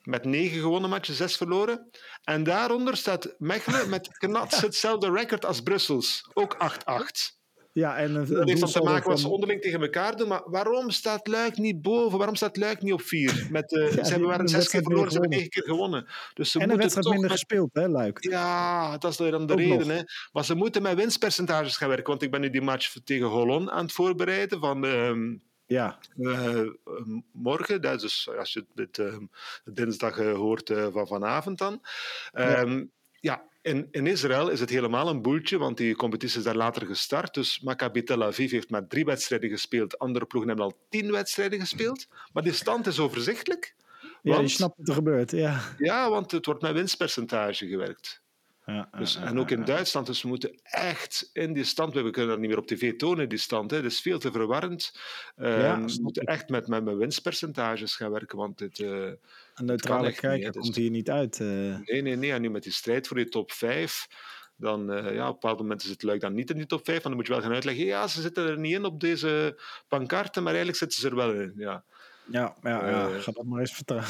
[0.03, 1.91] met negen gewonnen matchen, zes verloren.
[2.25, 6.31] En daaronder staat Mechelen met knats hetzelfde record als Brussels.
[6.33, 7.42] Ook 8-8.
[7.73, 10.29] Ja, en een, dat heeft dan te maken wat ze onderling tegen elkaar doen.
[10.29, 12.19] Maar waarom staat Luik niet boven?
[12.19, 13.47] Waarom staat Luik niet op vier?
[13.51, 16.07] Met, uh, ja, ze hebben waren zes keer verloren, ze hebben negen keer gewonnen.
[16.35, 17.39] Dus ze en een wedstrijd minder met...
[17.39, 18.25] gespeeld, hè, Luik?
[18.25, 19.89] Ja, dat is dan de Ook reden.
[19.89, 20.03] Hè.
[20.33, 22.07] Maar ze moeten met winstpercentages gaan werken.
[22.07, 24.61] Want ik ben nu die match tegen Holon aan het voorbereiden.
[24.61, 25.99] Van, uh, ja.
[26.17, 26.69] Uh,
[27.33, 29.17] morgen, dat is dus als je dit uh,
[29.65, 31.73] dinsdag hoort van vanavond dan.
[32.33, 33.31] Um, ja.
[33.35, 33.51] ja.
[33.63, 37.35] In, in Israël is het helemaal een boeltje, want die competitie is daar later gestart.
[37.35, 39.99] Dus Maccabi Tel Aviv heeft maar drie wedstrijden gespeeld.
[39.99, 42.07] Andere ploegen hebben al tien wedstrijden gespeeld.
[42.33, 43.75] Maar die stand is overzichtelijk.
[44.23, 45.31] Ja, je snapt wat er gebeurt.
[45.31, 45.61] Ja.
[45.79, 48.22] ja, want het wordt met winstpercentage gewerkt.
[48.65, 52.31] Ja, dus, en ook in Duitsland, dus we moeten echt in die stand, we kunnen
[52.31, 53.83] dat niet meer op tv tonen, die stand, hè.
[53.83, 54.93] dat is veel te verwarrend.
[55.37, 58.79] Um, ja, we moeten echt met, met, met winstpercentages gaan werken, want dit...
[58.79, 59.07] Uh,
[59.55, 61.39] een neutrale kijker niet, komt hier niet uit.
[61.39, 61.49] Uh...
[61.85, 64.09] Nee, nee, nee, en nu met die strijd voor die top 5,
[64.57, 66.85] dan uh, ja, op een bepaald moment is het leuk dan niet in die top
[66.85, 69.61] 5, dan moet je wel gaan uitleggen, ja, ze zitten er niet in op deze
[69.89, 71.85] pankarten, maar eigenlijk zitten ze er wel in, ja.
[72.25, 73.09] Ja, ja, ja.
[73.09, 74.05] Uh, ga dat maar eens vertellen.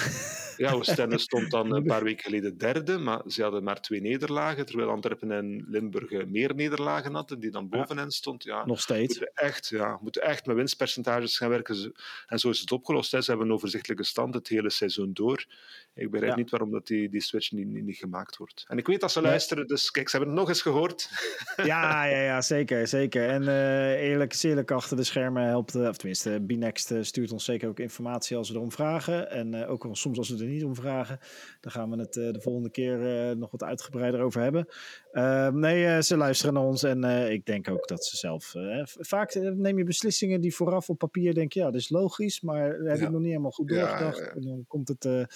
[0.57, 4.66] Ja, Oostende stond dan een paar weken geleden derde, maar ze hadden maar twee nederlagen,
[4.66, 8.44] terwijl Antwerpen en Limburg meer nederlagen hadden, die dan boven hen stond.
[8.44, 9.18] Ja, Nog steeds.
[9.18, 11.92] Moeten echt, ja, moeten echt met winstpercentages gaan werken.
[12.27, 13.12] En zo is het opgelost.
[13.12, 13.20] Hè.
[13.20, 15.46] Ze hebben een overzichtelijke stand het hele seizoen door.
[15.94, 16.38] Ik begrijp ja.
[16.38, 18.64] niet waarom dat die, die switch niet, niet, niet, gemaakt wordt.
[18.68, 21.11] En ik weet dat ze luisteren, dus kijk, ze hebben het nog eens gehoord.
[21.57, 23.29] Ja, ja, ja zeker, zeker.
[23.29, 27.79] En uh, eerlijk, eerlijk achter de schermen helpt, of tenminste, Binext stuurt ons zeker ook
[27.79, 29.30] informatie als we erom vragen.
[29.30, 31.18] En uh, ook soms als we er niet om vragen.
[31.60, 34.66] Dan gaan we het uh, de volgende keer uh, nog wat uitgebreider over hebben.
[35.12, 38.54] Ehm, nee, ze luisteren naar ons en ik denk ook dat ze zelf...
[38.84, 42.70] vaak neem je beslissingen die vooraf op papier denk je, ja, dat is logisch, maar
[42.72, 43.10] heb je ja.
[43.10, 44.18] nog niet helemaal goed doorgedacht.
[44.18, 45.28] Ja, en dan komt het...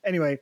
[0.00, 0.40] anyway,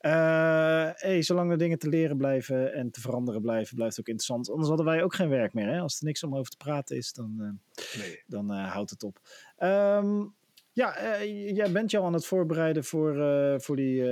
[0.00, 4.14] Uh, hey, zolang er dingen te leren blijven en te veranderen blijven, blijft het ook
[4.14, 4.50] interessant.
[4.50, 5.68] Anders hadden wij ook geen werk meer.
[5.68, 5.80] Hè?
[5.80, 8.22] Als er niks om over te praten is, dan, uh, nee.
[8.26, 9.20] dan uh, houdt het op.
[9.58, 10.34] Um,
[10.78, 13.14] ja, jij bent jou aan het voorbereiden voor,
[13.60, 14.02] voor die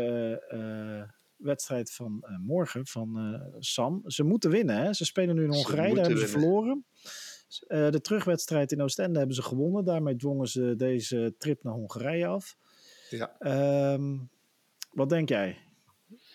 [1.36, 4.02] wedstrijd van morgen van Sam.
[4.06, 4.76] Ze moeten winnen.
[4.76, 4.92] Hè?
[4.92, 6.84] Ze spelen nu in Hongarije, daar hebben ze verloren.
[7.68, 9.84] de terugwedstrijd in Oostende hebben ze gewonnen.
[9.84, 12.56] Daarmee dwongen ze deze trip naar Hongarije af.
[13.10, 13.36] Ja.
[13.92, 14.30] Um,
[14.92, 15.58] wat denk jij?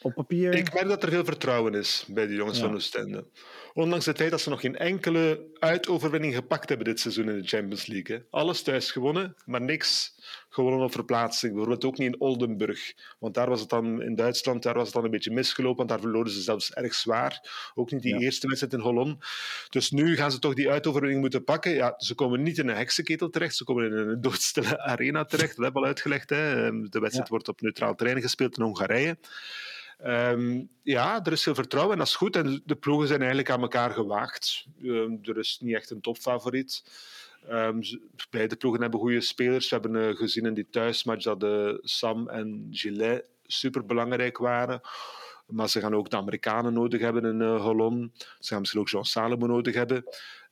[0.01, 0.53] Op papier.
[0.53, 3.25] Ik merk dat er veel vertrouwen is bij de jongens van Oostende.
[3.73, 7.47] Ondanks het feit dat ze nog geen enkele uitoverwinning gepakt hebben dit seizoen in de
[7.47, 8.15] Champions League.
[8.15, 8.23] Hè.
[8.29, 10.15] Alles thuis gewonnen, maar niks
[10.49, 11.51] gewonnen op verplaatsing.
[11.51, 12.93] Bijvoorbeeld ook niet in Oldenburg.
[13.19, 15.77] Want daar was het dan in Duitsland daar was het dan een beetje misgelopen.
[15.77, 17.49] Want daar verloren ze zelfs erg zwaar.
[17.75, 19.25] Ook niet die eerste wedstrijd in Holland.
[19.69, 21.71] Dus nu gaan ze toch die uitoverwinning moeten pakken.
[21.71, 23.55] Ja, ze komen niet in een heksenketel terecht.
[23.55, 25.55] Ze komen in een doodstille arena terecht.
[25.55, 26.29] Dat hebben we al uitgelegd.
[26.29, 26.71] Hè.
[26.89, 29.17] De wedstrijd wordt op neutraal terrein gespeeld in Hongarije.
[30.05, 32.35] Um, ja, er is veel vertrouwen en dat is goed.
[32.35, 34.65] En de ploegen zijn eigenlijk aan elkaar gewaagd.
[34.83, 36.83] Um, er is niet echt een topfavoriet.
[37.49, 37.81] Um,
[38.29, 39.69] beide ploegen hebben goede spelers.
[39.69, 44.81] We hebben uh, gezien in die thuismatch dat de Sam en Gillet super belangrijk waren.
[45.45, 48.09] Maar ze gaan ook de Amerikanen nodig hebben in uh.
[48.39, 50.03] Ze gaan misschien ook Jean Salomon nodig hebben.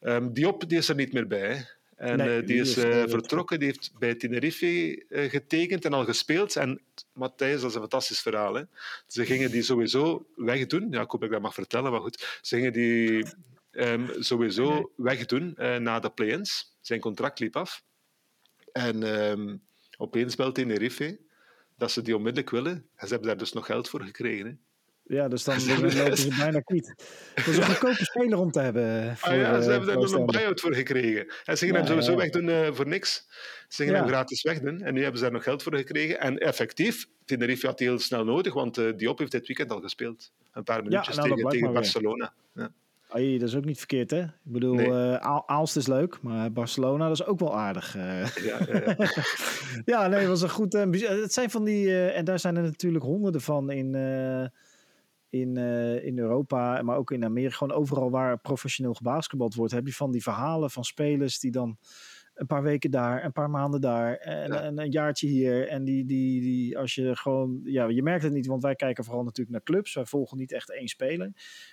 [0.01, 1.67] Um, Diop die is er niet meer bij.
[1.99, 4.65] En nee, uh, die is uh, vertrokken, die heeft bij Tenerife
[5.09, 6.55] uh, getekend en al gespeeld.
[6.55, 6.81] En
[7.13, 8.53] Matthijs, dat is een fantastisch verhaal.
[8.53, 8.63] Hè?
[9.07, 10.87] Ze gingen die sowieso wegdoen.
[10.91, 12.39] Ja, ik hoop dat ik dat mag vertellen, maar goed.
[12.41, 13.25] Ze gingen die
[13.71, 16.77] um, sowieso wegdoen na de play-ins.
[16.81, 17.83] Zijn contract liep af.
[18.71, 19.61] En um,
[19.97, 21.19] opeens belt Tenerife
[21.77, 22.73] dat ze die onmiddellijk willen.
[22.95, 24.45] En ze hebben daar dus nog geld voor gekregen.
[24.45, 24.53] Hè?
[25.09, 26.93] Ja, dus dan lopen ze bijna kwiet.
[27.35, 29.17] Dat is een goedkope speler om te hebben.
[29.17, 31.33] Voor, ah ja, ze hebben daar nog een buy-out voor gekregen.
[31.43, 33.27] En ze gingen hem sowieso wegdoen uh, voor niks.
[33.67, 34.81] Ze gingen hem gratis wegdoen.
[34.81, 36.19] En nu hebben ze daar nog geld voor gekregen.
[36.19, 40.31] En effectief, Tenerife had heel snel nodig, want uh, Diop heeft dit weekend al gespeeld.
[40.51, 42.33] Een paar minuutjes nou, tegen, tegen Barcelona.
[42.53, 42.71] Ja.
[43.07, 44.21] Ay, dat is ook niet verkeerd, hè?
[44.21, 44.87] Ik bedoel, nee.
[44.87, 47.95] uh, Aalst is leuk, maar Barcelona dat is ook wel aardig.
[47.95, 48.35] Uh.
[48.35, 48.95] Ja, ja, ja.
[50.01, 50.75] ja, nee, was een goed...
[50.75, 52.01] Uh, het zijn van die...
[52.01, 53.95] en daar zijn er natuurlijk honderden van in
[55.29, 59.85] in, uh, in Europa, maar ook in Amerika, gewoon overal waar professioneel gebasketbald wordt, heb
[59.85, 61.77] je van die verhalen van spelers die dan
[62.39, 64.61] een paar weken daar, een paar maanden daar en, ja.
[64.61, 65.67] en een jaartje hier.
[65.67, 69.03] En die, die, die, als je gewoon, ja, je merkt het niet, want wij kijken
[69.03, 69.93] vooral natuurlijk naar clubs.
[69.93, 71.31] Wij volgen niet echt één speler.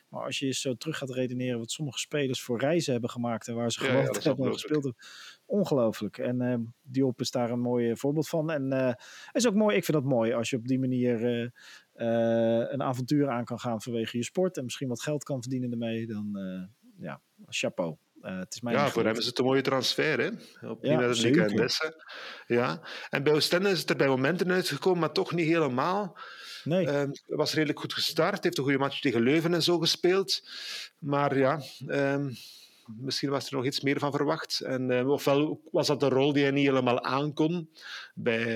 [0.08, 3.54] Maar als je zo terug gaat redeneren wat sommige spelers voor reizen hebben gemaakt en
[3.54, 4.94] waar ze gewoon ja, hebben gespeeld hebben.
[5.44, 6.18] Ongelooflijk.
[6.18, 8.50] En uh, Diop is daar een mooi voorbeeld van.
[8.50, 8.92] En uh,
[9.32, 13.28] is ook mooi, ik vind dat mooi als je op die manier uh, een avontuur
[13.28, 16.06] aan kan gaan vanwege je sport en misschien wat geld kan verdienen ermee.
[16.06, 16.38] Dan
[16.98, 17.96] ja, chapeau.
[18.26, 20.28] Uh, het is mijn ja, voor hem is het een mooie transfer, hè?
[20.68, 22.04] Op ja, en Desse.
[22.46, 22.80] Ja.
[23.10, 26.18] En bij Oostende is het er bij momenten uitgekomen, maar toch niet helemaal.
[26.64, 26.86] Nee.
[26.86, 30.48] Uh, was redelijk goed gestart, heeft een goede match tegen Leuven en zo gespeeld.
[30.98, 32.26] Maar ja, uh,
[32.86, 34.60] Misschien was er nog iets meer van verwacht.
[34.60, 37.70] En, uh, ofwel was dat een rol die hij niet helemaal aankon.
[38.14, 38.46] Bij,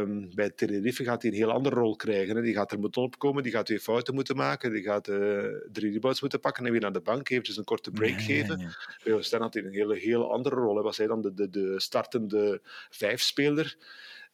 [0.00, 2.36] uh, bij Tenerife gaat hij een heel andere rol krijgen.
[2.36, 2.42] Hè.
[2.42, 5.92] Die gaat er moeten opkomen, die gaat twee fouten moeten maken, die gaat uh, drie
[5.92, 8.58] rebounds moeten pakken en weer naar de bank eventjes een korte break nee, geven.
[8.58, 8.66] Nee,
[9.04, 9.20] nee.
[9.30, 10.74] Bij had hij een hele, heel andere rol.
[10.74, 13.76] Hij was hij dan de, de, de startende vijfspeler.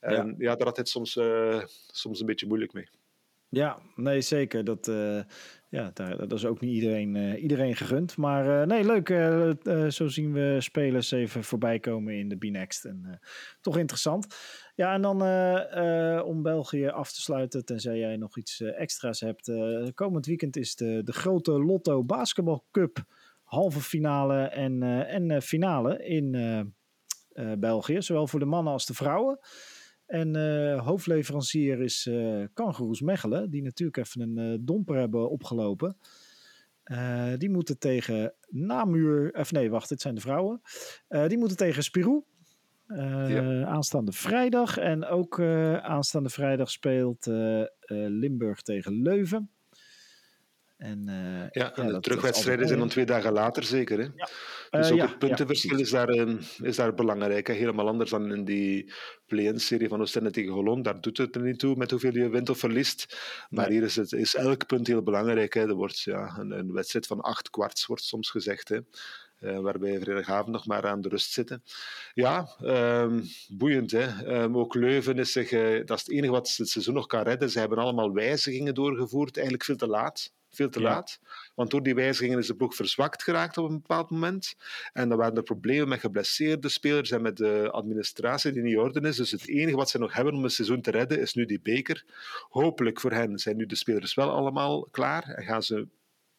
[0.00, 2.88] En ja, ja daar had hij soms, uh, soms een beetje moeilijk mee.
[3.48, 4.64] Ja, nee, zeker.
[4.64, 5.20] Dat, uh,
[5.76, 8.16] ja, dat is ook niet iedereen, uh, iedereen gegund.
[8.16, 9.08] Maar uh, nee, leuk.
[9.92, 12.84] zo zien we spelers even voorbij komen in de B-Next.
[12.84, 13.20] En
[13.60, 14.26] toch interessant.
[14.74, 15.22] Ja, en dan
[16.22, 19.52] om België af te sluiten, tenzij jij nog iets extra's hebt.
[19.94, 23.04] komend weekend is de, de grote Lotto Basketball Cup
[23.42, 26.74] halve finale en, en finale in
[27.58, 28.02] België.
[28.02, 29.38] Zowel voor de mannen als de vrouwen.
[30.06, 35.96] En uh, hoofdleverancier is uh, Kangaroos Mechelen, die natuurlijk even een uh, domper hebben opgelopen.
[37.38, 40.60] die moeten tegen Namuur, of nee, wacht, dit zijn de vrouwen.
[41.08, 42.22] die moeten tegen Spirou.
[43.28, 43.64] Ja.
[43.64, 44.78] Aanstaande vrijdag.
[44.78, 45.40] En ook
[45.82, 47.26] aanstaande vrijdag speelt
[47.88, 49.50] Limburg tegen Leuven.
[50.76, 53.98] En, uh, ja, en ja, de terugwedstrijden zijn dan twee dagen later zeker.
[53.98, 54.04] Hè?
[54.16, 54.28] Ja.
[54.70, 57.46] Dus ook uh, het puntenverschil is, daar, um, is daar belangrijk.
[57.46, 57.54] Hè?
[57.54, 58.92] Helemaal anders dan in die
[59.26, 60.84] play-in-serie van Oostende tegen Holland.
[60.84, 63.18] Daar doet het er niet toe met hoeveel je wint of verliest.
[63.50, 63.76] Maar nee.
[63.76, 65.54] hier is, het, is elk punt heel belangrijk.
[65.54, 65.60] Hè?
[65.60, 68.68] Er wordt ja, een, een wedstrijd van acht kwarts, wordt soms gezegd.
[68.68, 68.78] Hè?
[69.40, 71.62] Uh, waarbij vrijdagavond nog maar aan de rust zitten.
[72.14, 73.90] Ja, um, boeiend.
[73.90, 74.26] Hè?
[74.42, 77.22] Um, ook Leuven is zich, uh, dat is het enige wat het seizoen nog kan
[77.22, 77.50] redden.
[77.50, 80.34] Ze hebben allemaal wijzigingen doorgevoerd, eigenlijk veel te laat.
[80.56, 81.20] Veel te laat.
[81.54, 84.56] Want door die wijzigingen is de ploeg verzwakt geraakt op een bepaald moment.
[84.92, 88.78] En dan waren er problemen met geblesseerde spelers en met de administratie die niet in
[88.80, 89.16] orde is.
[89.16, 91.60] Dus het enige wat ze nog hebben om het seizoen te redden is nu die
[91.60, 92.04] beker.
[92.48, 95.86] Hopelijk voor hen zijn nu de spelers wel allemaal klaar en gaan ze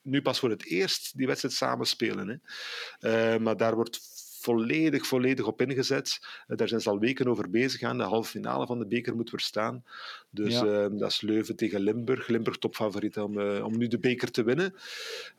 [0.01, 2.27] nu pas voor het eerst die wedstrijd samen spelen.
[2.27, 3.33] Hè.
[3.33, 3.99] Uh, maar daar wordt
[4.47, 6.19] volledig, volledig op ingezet.
[6.47, 7.97] Uh, daar zijn ze al weken over bezig aan.
[7.97, 9.83] De halve finale van de beker moet verstaan.
[10.29, 10.65] Dus ja.
[10.65, 12.27] uh, dat is Leuven tegen Limburg.
[12.27, 14.75] Limburg topfavoriet om, uh, om nu de beker te winnen.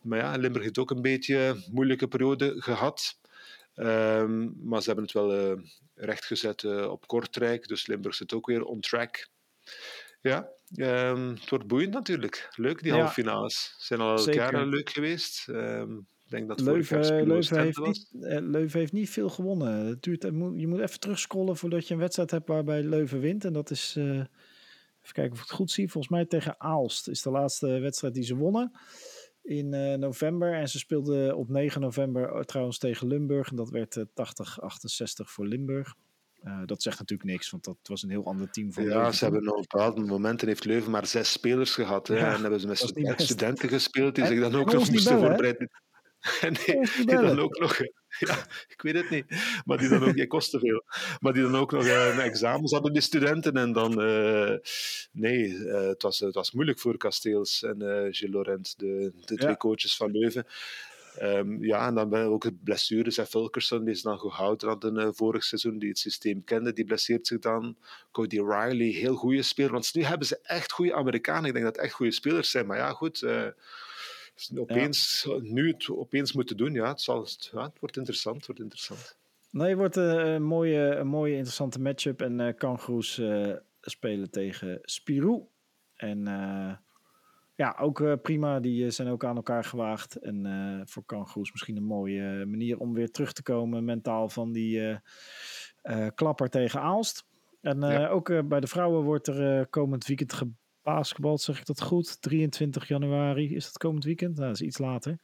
[0.02, 3.18] Maar ja, Limburg heeft ook een beetje een moeilijke periode gehad.
[3.76, 5.60] Um, maar ze hebben het wel
[5.94, 7.68] rechtgezet op Kortrijk.
[7.68, 9.28] Dus Limburg zit ook weer on track.
[10.20, 12.48] Ja, um, het wordt boeiend natuurlijk.
[12.54, 12.98] Leuk, die ja.
[12.98, 13.74] halve finales.
[13.78, 15.46] Zijn al elk jaar leuk geweest.
[15.48, 18.08] Um, ik denk dat Leuven, Leuven, heeft niet,
[18.40, 19.86] Leuven heeft niet veel gewonnen.
[19.86, 20.22] Het duurt,
[20.56, 23.44] je moet even terugscrollen voordat je een wedstrijd hebt waarbij Leuven wint.
[23.44, 24.26] En dat is, uh, even
[25.12, 28.22] kijken of ik het goed zie, volgens mij tegen Aalst is de laatste wedstrijd die
[28.22, 28.72] ze wonnen
[29.42, 30.54] in uh, november.
[30.54, 33.50] En ze speelden op 9 november trouwens tegen Limburg.
[33.50, 34.06] En dat werd uh, 80-68
[35.24, 35.94] voor Limburg.
[36.44, 38.72] Uh, dat zegt natuurlijk niks, want dat was een heel ander team.
[38.72, 39.14] Van ja, Leuven.
[39.14, 42.08] ze hebben op bepaalde momenten heeft Leuven maar zes spelers gehad.
[42.08, 44.90] Hè, ja, en hebben ze met studenten, studenten gespeeld die en, zich dan ook nog
[44.90, 45.70] moesten voorbereiden.
[46.66, 47.80] nee, die dan ook nog...
[48.18, 49.24] Ja, ik weet het niet.
[49.64, 50.16] Maar die dan ook...
[50.16, 50.84] Je kost te veel.
[51.18, 53.56] Maar die dan ook nog uh, een examens hadden, die studenten.
[53.56, 54.02] En dan...
[54.02, 54.56] Uh,
[55.12, 57.76] nee, uh, het, was, het was moeilijk voor Kasteels en
[58.10, 59.56] Gilles Laurent, de, de twee ja.
[59.56, 60.46] coaches van Leuven.
[61.22, 63.18] Um, ja, en dan ben ook het blessures.
[63.18, 66.84] En Fulkerson die is dan gehouden aan uh, vorig seizoen, die het systeem kende, die
[66.84, 67.76] blesseert zich dan.
[68.12, 69.72] Cody Riley, heel goede speler.
[69.72, 71.44] Want nu hebben ze echt goede Amerikanen.
[71.44, 72.66] Ik denk dat het echt goede spelers zijn.
[72.66, 73.22] Maar ja, goed.
[73.22, 73.46] Uh,
[74.56, 75.38] opeens, ja.
[75.42, 78.36] nu het opeens moeten doen, ja, het, zal, ja, het wordt interessant.
[78.36, 79.16] Het wordt interessant.
[79.50, 82.22] Nee, het wordt een mooie, een mooie interessante matchup.
[82.22, 85.42] En uh, uh, spelen tegen Spirou.
[85.94, 86.72] En uh,
[87.54, 88.60] ja, ook prima.
[88.60, 90.16] Die zijn ook aan elkaar gewaagd.
[90.16, 94.98] En voor Kangaroos misschien een mooie manier om weer terug te komen mentaal van die
[96.14, 97.26] klapper tegen Aalst.
[97.60, 98.08] En ja.
[98.08, 100.32] ook bij de vrouwen wordt er komend weekend
[100.88, 102.22] gebasketbald, zeg ik dat goed?
[102.22, 104.34] 23 januari is dat komend weekend?
[104.36, 105.20] Nou, dat is iets later.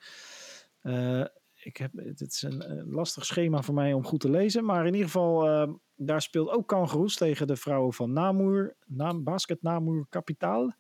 [1.55, 4.65] ik heb, dit is een, een, lastig schema voor mij om goed te lezen.
[4.65, 8.77] Maar in ieder geval, daar speelt ook Kangaroos tegen de vrouwen van Namur.
[8.87, 10.75] Naam, basket Namur Kapitaal.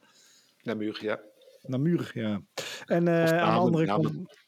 [0.62, 1.20] Namur, ja.
[1.62, 2.40] Namur, ja.
[2.86, 4.12] En uh, namen, aan de andere namen.
[4.12, 4.42] kant.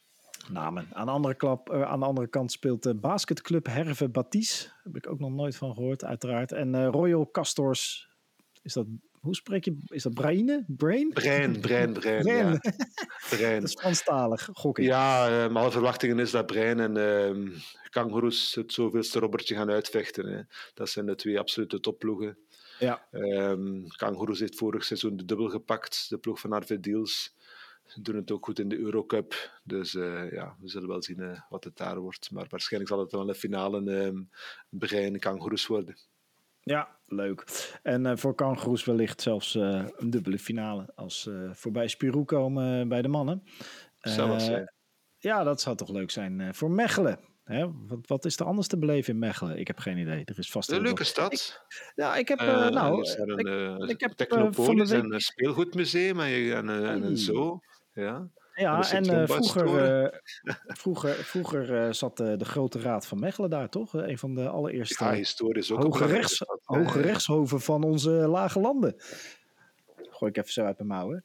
[0.49, 0.87] Namen.
[0.91, 4.73] Aan de andere, klap, uh, aan de andere kant speelt de basketclub Herve Batis.
[4.83, 6.51] Heb ik ook nog nooit van gehoord, uiteraard.
[6.51, 8.09] En uh, Royal Castors.
[8.61, 8.87] Is dat,
[9.27, 9.77] hoe spreek je?
[9.85, 10.63] Is dat Braine?
[10.67, 11.13] Brain?
[11.13, 12.23] Brein, brein, brein.
[12.23, 12.51] brein.
[12.51, 12.59] Ja.
[13.37, 13.59] brein.
[13.59, 14.85] dat is Franstalig, gok ik.
[14.85, 17.51] Ja, uh, maar alle verwachtingen is dat Brein en uh,
[17.89, 20.27] Kangaroos het zoveelste robbertje gaan uitvechten.
[20.27, 20.41] Hè.
[20.73, 22.37] Dat zijn de twee absolute topploegen.
[22.79, 23.07] Ja.
[23.11, 26.05] Um, Kangaroos heeft vorig seizoen de dubbel gepakt.
[26.09, 27.35] De ploeg van Arvid Deals
[27.95, 29.59] doen het ook goed in de Eurocup.
[29.63, 32.31] Dus uh, ja, we zullen wel zien uh, wat het daar wordt.
[32.31, 34.29] Maar waarschijnlijk zal het wel een finale um,
[34.69, 35.97] Brein Kangaroos worden.
[36.67, 37.43] Ja, leuk.
[37.83, 43.01] En uh, voor Kangaroos wellicht zelfs een dubbele finale als ze voorbij Spirou komen bij
[43.01, 43.43] de mannen.
[43.99, 44.73] Zou dat zijn?
[45.17, 47.19] Ja, dat zou toch leuk zijn voor Mechelen.
[47.43, 47.65] Hè?
[47.87, 49.59] Wat, wat, is er anders te beleven in Mechelen?
[49.59, 50.25] Ik heb geen idee.
[50.25, 51.33] Er is vast een leuke stad.
[51.33, 51.61] Ik,
[51.95, 52.39] ja, ik heb.
[52.39, 55.03] Nou, een, ik, ik heb Technopolis week...
[55.03, 57.59] een speelgoedmuseum en, en, en een zoo.
[57.93, 58.29] Ja.
[58.57, 60.19] Ja, en uh, vroeger, uh,
[60.81, 63.93] vroeger, vroeger uh, zat de Grote Raad van Mechelen daar, toch?
[63.93, 68.95] Een van de allereerste ja, historisch ook hoge, rechts, hoge rechtshoven van onze lage landen.
[70.09, 71.23] Gooi ik even zo uit mijn mouwen.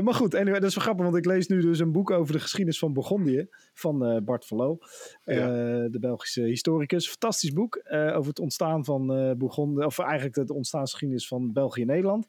[0.04, 2.32] maar goed, anyway, dat is wel grappig, want ik lees nu dus een boek over
[2.32, 4.78] de geschiedenis van Burgondië van Bart Verloo,
[5.24, 5.48] uh, ja.
[5.88, 7.08] de Belgische historicus.
[7.08, 9.06] Fantastisch boek over het ontstaan van
[9.38, 12.26] Bourgondië, of eigenlijk de ontstaansgeschiedenis van België en Nederland.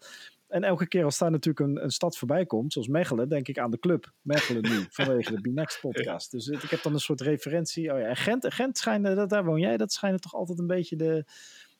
[0.51, 3.59] En elke keer als daar natuurlijk een, een stad voorbij komt, zoals Mechelen, denk ik
[3.59, 6.31] aan de club Mechelen nu, vanwege de B-Next podcast.
[6.31, 7.93] Dus ik heb dan een soort referentie.
[7.93, 10.67] Oh ja, en Gent, Gent schijnt, dat, daar woon jij, dat schijnt toch altijd een
[10.67, 11.25] beetje de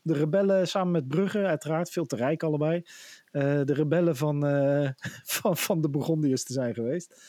[0.02, 2.78] de rebellen samen met Brugge, uiteraard veel te rijk allebei.
[3.32, 4.90] Uh, de rebellen van, uh,
[5.38, 7.22] van, van de Burgondiërs te zijn geweest.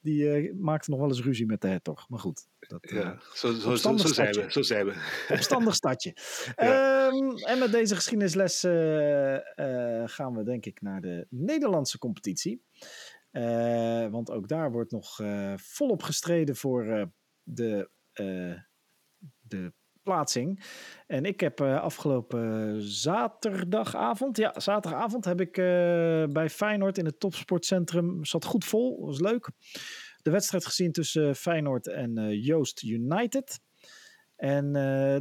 [0.00, 2.08] Die uh, maakten nog wel eens ruzie met de hertog.
[2.08, 2.46] Maar goed.
[2.68, 4.94] Dat, ja, zo, zo, zo, zo, zijn we, zo zijn we.
[5.28, 6.16] Opstandig stadje.
[6.56, 7.06] ja.
[7.06, 8.60] um, en met deze geschiedenisles
[10.14, 12.62] gaan we denk ik naar de Nederlandse competitie.
[14.10, 15.20] want ook daar wordt nog
[15.56, 17.10] volop gestreden voor
[17.42, 17.90] de,
[19.40, 20.64] de plaatsing.
[21.06, 25.52] En ik heb afgelopen zaterdagavond, ja, zaterdagavond heb ik
[26.32, 29.50] bij Feyenoord in het topsportcentrum, zat goed vol, was leuk.
[30.28, 33.60] De wedstrijd gezien tussen Feyenoord en uh, Joost United.
[34.36, 34.72] En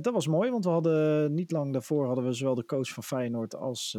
[0.02, 3.04] dat was mooi, want we hadden niet lang daarvoor hadden we zowel de coach van
[3.04, 3.98] Feyenoord als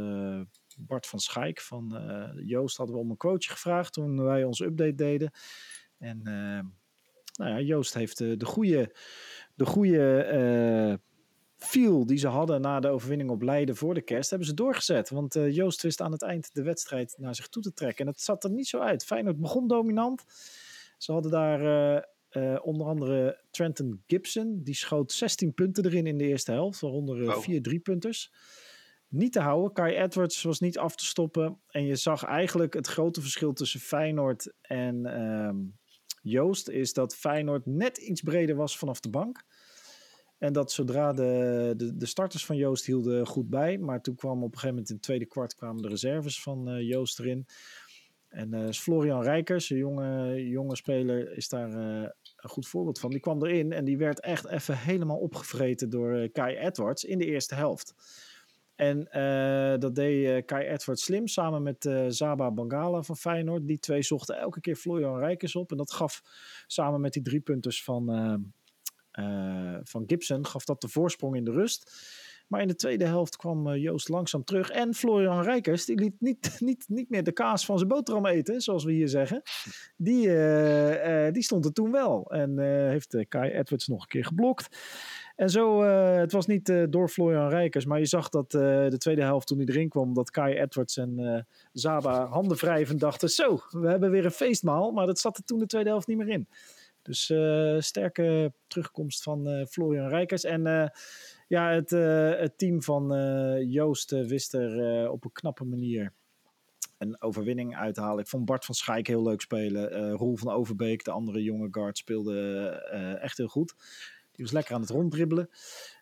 [0.79, 1.99] Bart van Schaik van
[2.45, 5.31] Joost hadden we om een coach gevraagd toen wij onze update deden.
[5.99, 6.21] En
[7.33, 8.95] nou ja, Joost heeft de goede,
[9.55, 11.01] de goede
[11.57, 15.11] feel die ze hadden na de overwinning op Leiden voor de kerst, hebben ze doorgezet.
[15.11, 18.07] Want Joost wist aan het eind de wedstrijd naar zich toe te trekken.
[18.07, 19.05] En het zat er niet zo uit.
[19.05, 20.25] Feyenoord begon dominant.
[20.99, 21.61] Ze hadden daar
[22.31, 24.61] uh, onder andere Trenton Gibson.
[24.63, 26.81] Die schoot 16 punten erin in de eerste helft.
[26.81, 28.33] Waaronder uh, vier driepunters.
[29.09, 29.73] Niet te houden.
[29.73, 31.61] Kai Edwards was niet af te stoppen.
[31.69, 35.51] En je zag eigenlijk het grote verschil tussen Feyenoord en uh,
[36.23, 36.69] Joost.
[36.69, 39.45] Is dat Feyenoord net iets breder was vanaf de bank.
[40.39, 43.79] En dat zodra de, de, de, starters van Joost hielden goed bij.
[43.79, 46.69] Maar toen kwam op een gegeven moment in het tweede kwart kwamen de reserves van
[46.69, 47.47] uh, Joost erin.
[48.29, 53.11] En uh, Florian Rijkers, een jonge, jonge speler, is daar uh, een goed voorbeeld van.
[53.11, 57.19] Die kwam erin en die werd echt even helemaal opgevreten door uh, Kai Edwards in
[57.19, 57.95] de eerste helft.
[58.75, 59.09] En
[59.81, 63.67] dat deed Kai Edwards slim samen met Zaba Bangala van Feyenoord.
[63.67, 65.71] Die twee zochten elke keer Florian Rijkers op.
[65.71, 66.23] En dat gaf
[66.67, 68.07] samen met die drie punters van,
[69.83, 71.93] van Gibson, gaf dat de voorsprong in de rust.
[72.49, 74.71] Maar in de tweede helft kwam eh, Joost langzaam terug.
[74.71, 78.61] En Florian Rijkers, die liet niet, niet, niet meer de kaas van zijn boterham eten,
[78.61, 79.43] zoals we hier zeggen.
[79.97, 82.31] Die, uh, uh, die stond er toen wel.
[82.31, 82.59] En
[82.91, 84.77] heeft Kai Edwards nog een keer geblokt.
[85.37, 89.47] En zo, het was niet door Florian Rijkers, maar je zag dat de tweede helft
[89.47, 94.11] toen hij erin kwam, dat Kai Edwards en Zaba handen wrijvend dachten, zo, we hebben
[94.11, 94.91] weer een feestmaal.
[94.91, 96.49] Maar dat zat er toen de tweede helft niet meer in.
[97.03, 97.33] Dus
[97.79, 100.45] sterke terugkomst van Florian Rijkers.
[100.45, 100.93] En
[101.49, 106.13] ja, het, uh, het team van uh, Joost uh, wist er op een knappe manier
[106.99, 108.23] een overwinning uit te halen.
[108.23, 110.11] Ik vond Bart van Schaik heel leuk spelen.
[110.11, 112.71] Roel van Overbeek, de andere jonge guard, speelde
[113.21, 113.75] echt heel goed.
[114.33, 115.51] Die was lekker aan het ronddribbelen.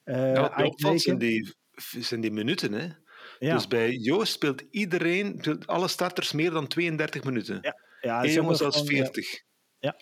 [0.05, 1.55] ja, wat zijn die,
[1.99, 2.89] zijn die minuten, hè?
[3.39, 3.55] Ja.
[3.55, 7.59] Dus bij Joost speelt iedereen, speelt alle starters meer dan 32 minuten.
[7.61, 9.43] Ja, ja Eén jongen zelfs 40.
[9.79, 9.97] Ja.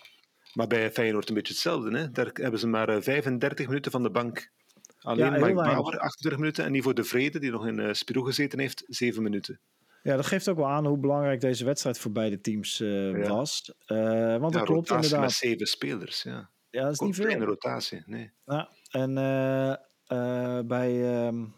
[0.53, 1.99] Maar bij Feyenoord een beetje hetzelfde.
[1.99, 2.11] Hè?
[2.11, 4.51] Daar hebben ze maar 35 minuten van de bank.
[5.05, 8.23] Alleen ja, Mike Bauer 28 minuten en Nivo de Vrede, die nog in uh, Spiro
[8.23, 9.61] gezeten heeft, 7 minuten.
[10.03, 13.29] Ja, dat geeft ook wel aan hoe belangrijk deze wedstrijd voor beide teams uh, ja.
[13.29, 13.73] was.
[13.87, 15.21] Uh, want dat klopt inderdaad.
[15.21, 16.51] met zeven spelers, ja.
[16.71, 17.27] Ja, dat is niet veel.
[17.27, 18.33] Geen rotatie, nee.
[18.45, 19.15] Ja, en
[20.67, 21.55] bij, um,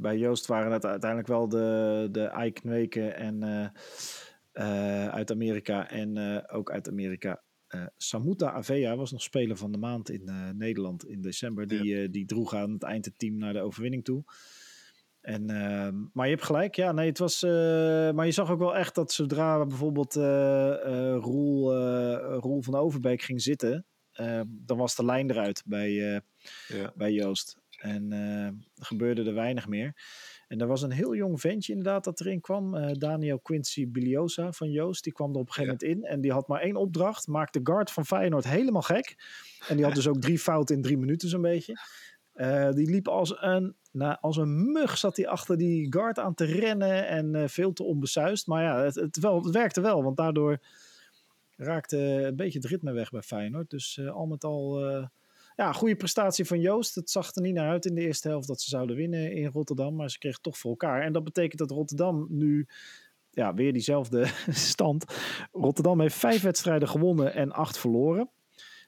[0.00, 3.72] bij Joost waren het uiteindelijk wel de, de Ike Nweke en,
[5.10, 7.42] uit Amerika en ook uit Amerika
[7.74, 11.66] uh, Samuta Avea was nog speler van de maand in uh, Nederland in december.
[11.66, 14.24] Die, uh, die droeg aan het eind het team naar de overwinning toe.
[15.20, 17.42] En, ehm, maar je hebt gelijk, ja, nee, het was.
[18.12, 20.14] maar je zag ook wel echt dat zodra bijvoorbeeld
[21.24, 21.74] Roel,
[22.38, 25.92] Roel van Overbeek ging zitten, ehm, dan was de lijn eruit bij,
[26.68, 26.92] ja.
[26.94, 27.58] bij Joost.
[27.78, 28.12] En
[28.74, 29.94] gebeurde er weinig meer.
[30.48, 32.74] En er was een heel jong ventje inderdaad dat erin kwam.
[32.74, 35.04] Uh, Daniel Quincy Biliosa van Joost.
[35.04, 36.10] Die kwam er op een gegeven moment in.
[36.10, 37.26] En die had maar één opdracht.
[37.26, 39.16] Maakte guard van Feyenoord helemaal gek.
[39.68, 41.78] En die had dus ook drie fouten in drie minuten zo'n beetje.
[42.34, 46.34] Uh, die liep als een, nou, als een mug zat hij achter die guard aan
[46.34, 47.06] te rennen.
[47.06, 48.46] En uh, veel te onbesuist.
[48.46, 50.02] Maar ja, het, het, wel, het werkte wel.
[50.02, 50.58] Want daardoor
[51.56, 53.70] raakte een beetje het ritme weg bij Feyenoord.
[53.70, 54.80] Dus al met al
[55.58, 56.94] ja, goede prestatie van Joost.
[56.94, 59.46] Het zag er niet naar uit in de eerste helft dat ze zouden winnen in
[59.46, 59.96] Rotterdam.
[59.96, 61.02] Maar ze kregen toch voor elkaar.
[61.02, 62.66] En dat betekent dat Rotterdam nu
[63.30, 64.26] ja, weer diezelfde
[64.70, 65.04] stand.
[65.52, 68.30] Rotterdam heeft vijf wedstrijden gewonnen en acht verloren.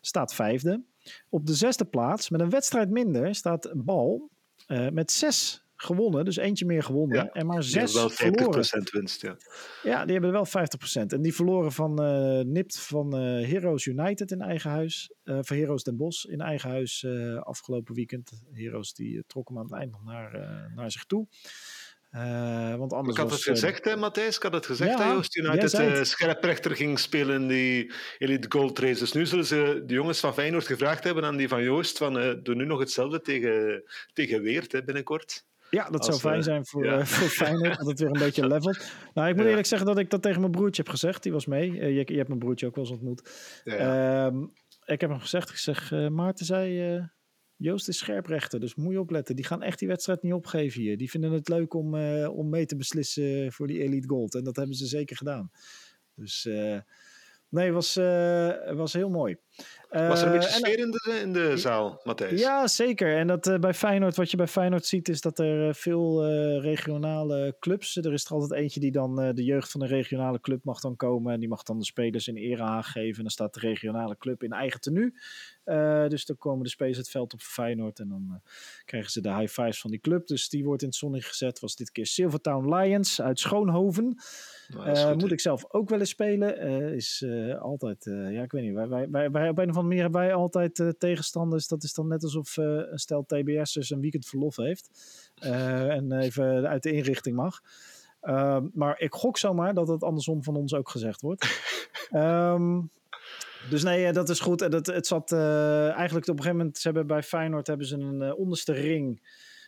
[0.01, 0.83] Staat vijfde.
[1.29, 4.31] Op de zesde plaats, met een wedstrijd minder, staat Bal
[4.67, 7.33] uh, met zes gewonnen, dus eentje meer gewonnen.
[7.33, 8.89] en maar zes wel 50% verloren.
[8.93, 9.37] winst, ja.
[9.83, 10.51] Ja, die hebben wel 50%.
[11.07, 15.13] En die verloren van uh, Nipt van uh, Heroes United in eigen huis.
[15.25, 17.07] Uh, van Heroes Den Bosch in eigen huis
[17.41, 18.43] afgelopen weekend.
[18.53, 21.27] Heroes die trokken hem aan het eind nog naar, naar zich toe.
[22.13, 24.37] Uh, want anders ik had het gezegd, hè, Matthijs?
[24.37, 28.79] Ik had het gezegd, ja, Joost United uh, scherprechter ging spelen in die Elite Gold
[28.79, 28.99] Race.
[28.99, 32.23] Dus nu zullen ze de jongens van Feyenoord gevraagd hebben aan die van Joost van
[32.23, 35.45] uh, doe nu nog hetzelfde tegen, tegen Weert hè, binnenkort.
[35.71, 36.99] Ja, dat zou fijn zijn voor, ja.
[36.99, 38.93] uh, voor Feyenoord, dat het weer een beetje levelt.
[39.15, 41.23] Nou, ik moet eerlijk zeggen dat ik dat tegen mijn broertje heb gezegd.
[41.23, 41.71] Die was mee.
[41.71, 43.31] Uh, je, je, hebt mijn broertje ook wel eens ontmoet.
[43.65, 44.43] Ja, uh,
[44.85, 47.09] ik heb hem gezegd, ik zeg, uh, Maarten zei,
[47.57, 49.37] Joost is scherprechter, dus moet je opletten.
[49.37, 50.97] Die gaan echt die wedstrijd niet opgeven hier.
[50.97, 51.95] Die vinden het leuk om,
[52.27, 54.35] om mee te beslissen voor die Elite Gold.
[54.35, 55.51] En dat hebben ze zeker gedaan.
[56.15, 56.49] Dus
[57.49, 57.95] Nee, het was,
[58.77, 59.37] was heel mooi.
[59.91, 62.41] Was er een beetje sfeer in de, in de zaal, Matthijs?
[62.41, 63.17] Ja, zeker.
[63.17, 66.63] En dat, uh, bij Feyenoord, wat je bij Feyenoord ziet, is dat er veel uh,
[66.63, 67.97] regionale clubs...
[67.97, 70.97] Er is er altijd eentje die dan de jeugd van de regionale club mag dan
[70.97, 71.33] komen.
[71.33, 73.17] En die mag dan de spelers in ere aangeven.
[73.17, 75.13] En dan staat de regionale club in eigen tenue.
[75.65, 77.99] Uh, dus dan komen de spelers het veld op voor Feyenoord.
[77.99, 78.37] En dan uh,
[78.85, 80.27] krijgen ze de high fives van die club.
[80.27, 81.61] Dus die wordt in het zonnetje gezet.
[81.61, 84.17] Was dit keer Silvertown Lions uit Schoonhoven.
[84.69, 86.59] Nou, uh, moet ik zelf ook wel eens spelen.
[86.95, 87.25] is
[87.59, 88.75] altijd, ja, ik weet niet.
[88.75, 91.69] Wij, wij, wij, wij, op een of andere manier hebben wij altijd tegenstanders.
[91.69, 94.91] Dat is dan net alsof een stel TBS'ers een weekend verlof heeft.
[95.41, 97.61] en even uit de inrichting mag.
[98.73, 101.47] maar ik gok zomaar dat het andersom van ons ook gezegd wordt.
[102.13, 102.91] um,
[103.69, 104.63] Dus nee, dat is goed.
[104.63, 107.97] En dat, het zat eigenlijk op een gegeven moment, ze hebben bij Feyenoord hebben ze
[107.97, 109.23] een onderste ring.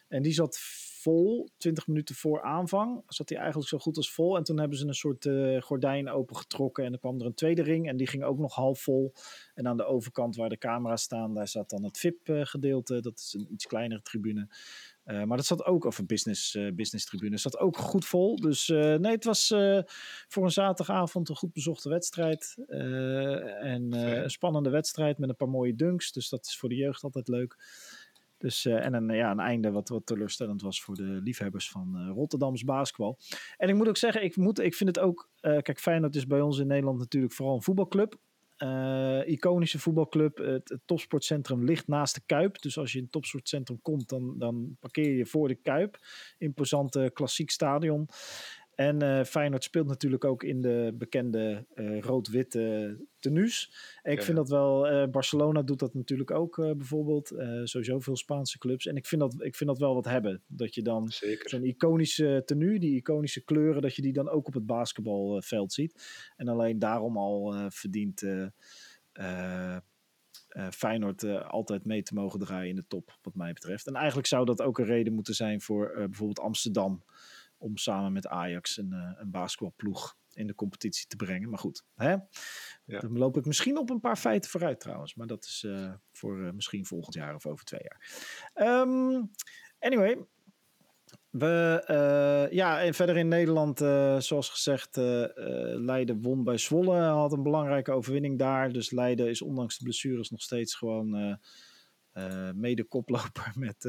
[0.09, 0.59] En die zat
[1.03, 3.03] vol, 20 minuten voor aanvang.
[3.07, 4.36] Zat die eigenlijk zo goed als vol.
[4.36, 6.84] En toen hebben ze een soort uh, gordijn opengetrokken.
[6.84, 7.88] En dan kwam er een tweede ring.
[7.88, 9.12] En die ging ook nog half vol.
[9.55, 13.00] En aan de overkant waar de camera's staan, daar zat dan het VIP-gedeelte.
[13.00, 14.48] Dat is een iets kleinere tribune.
[15.07, 18.36] Uh, maar dat zat ook, of een business, uh, business tribune, zat ook goed vol.
[18.36, 19.46] Dus uh, nee, het was
[20.28, 22.57] voor een zaterdagavond een goed bezochte wedstrijd.
[22.66, 26.12] en een spannende wedstrijd met een paar mooie dunks.
[26.12, 27.57] Dus dat is voor de jeugd altijd leuk.
[28.43, 32.64] Dus, en een, ja, een einde wat, wat teleurstellend was voor de liefhebbers van Rotterdams
[32.64, 33.18] basketbal.
[33.57, 35.28] En ik moet ook zeggen, ik, moet, ik vind het ook...
[35.40, 38.18] kijk, Feyenoord is bij ons in Nederland natuurlijk vooral een voetbalclub.
[38.62, 40.38] Uh, iconische voetbalclub.
[40.38, 42.61] Het, het, topsportcentrum ligt naast de Kuip.
[42.61, 45.99] Dus als je in het topsportcentrum komt, dan, dan parkeer je voor de Kuip.
[46.38, 48.09] Imposante klassiek stadion.
[48.75, 53.73] En uh, Feyenoord speelt natuurlijk ook in de bekende uh, rood-witte tenues.
[54.03, 54.25] En ik ja.
[54.25, 57.29] vind dat wel, uh, Barcelona doet dat natuurlijk ook bijvoorbeeld.
[57.64, 58.87] sowieso veel Spaanse clubs.
[58.87, 60.43] En ik vind dat, ik vind dat wel wat hebben.
[60.47, 61.11] Dat je dan
[61.45, 66.05] zo'n iconische tenue, die iconische kleuren, dat je die dan ook op het basketbalveld ziet.
[66.37, 68.27] En alleen daarom al verdient
[70.70, 73.87] Feyenoord altijd mee te mogen draaien in de top, wat mij betreft.
[73.87, 77.03] En eigenlijk zou dat ook een reden moeten zijn voor bijvoorbeeld Amsterdam
[77.62, 81.48] om samen met Ajax een, uh, een basketbalploeg in de competitie te brengen.
[81.48, 82.10] Maar goed, hè?
[82.84, 83.00] Ja.
[83.00, 85.14] dan loop ik misschien op een paar feiten vooruit trouwens.
[85.14, 88.00] Maar dat is uh, voor uh, misschien volgend jaar of over twee jaar.
[88.80, 89.30] Um,
[89.78, 90.24] anyway,
[91.30, 93.78] we, uh, ja, en verder in Nederland,
[94.24, 96.98] zoals gezegd, Leiden won bij Zwolle.
[97.00, 98.72] Had een belangrijke overwinning daar.
[98.72, 101.38] Dus Leiden is ondanks de blessures nog steeds gewoon
[102.54, 103.84] mede koploper met,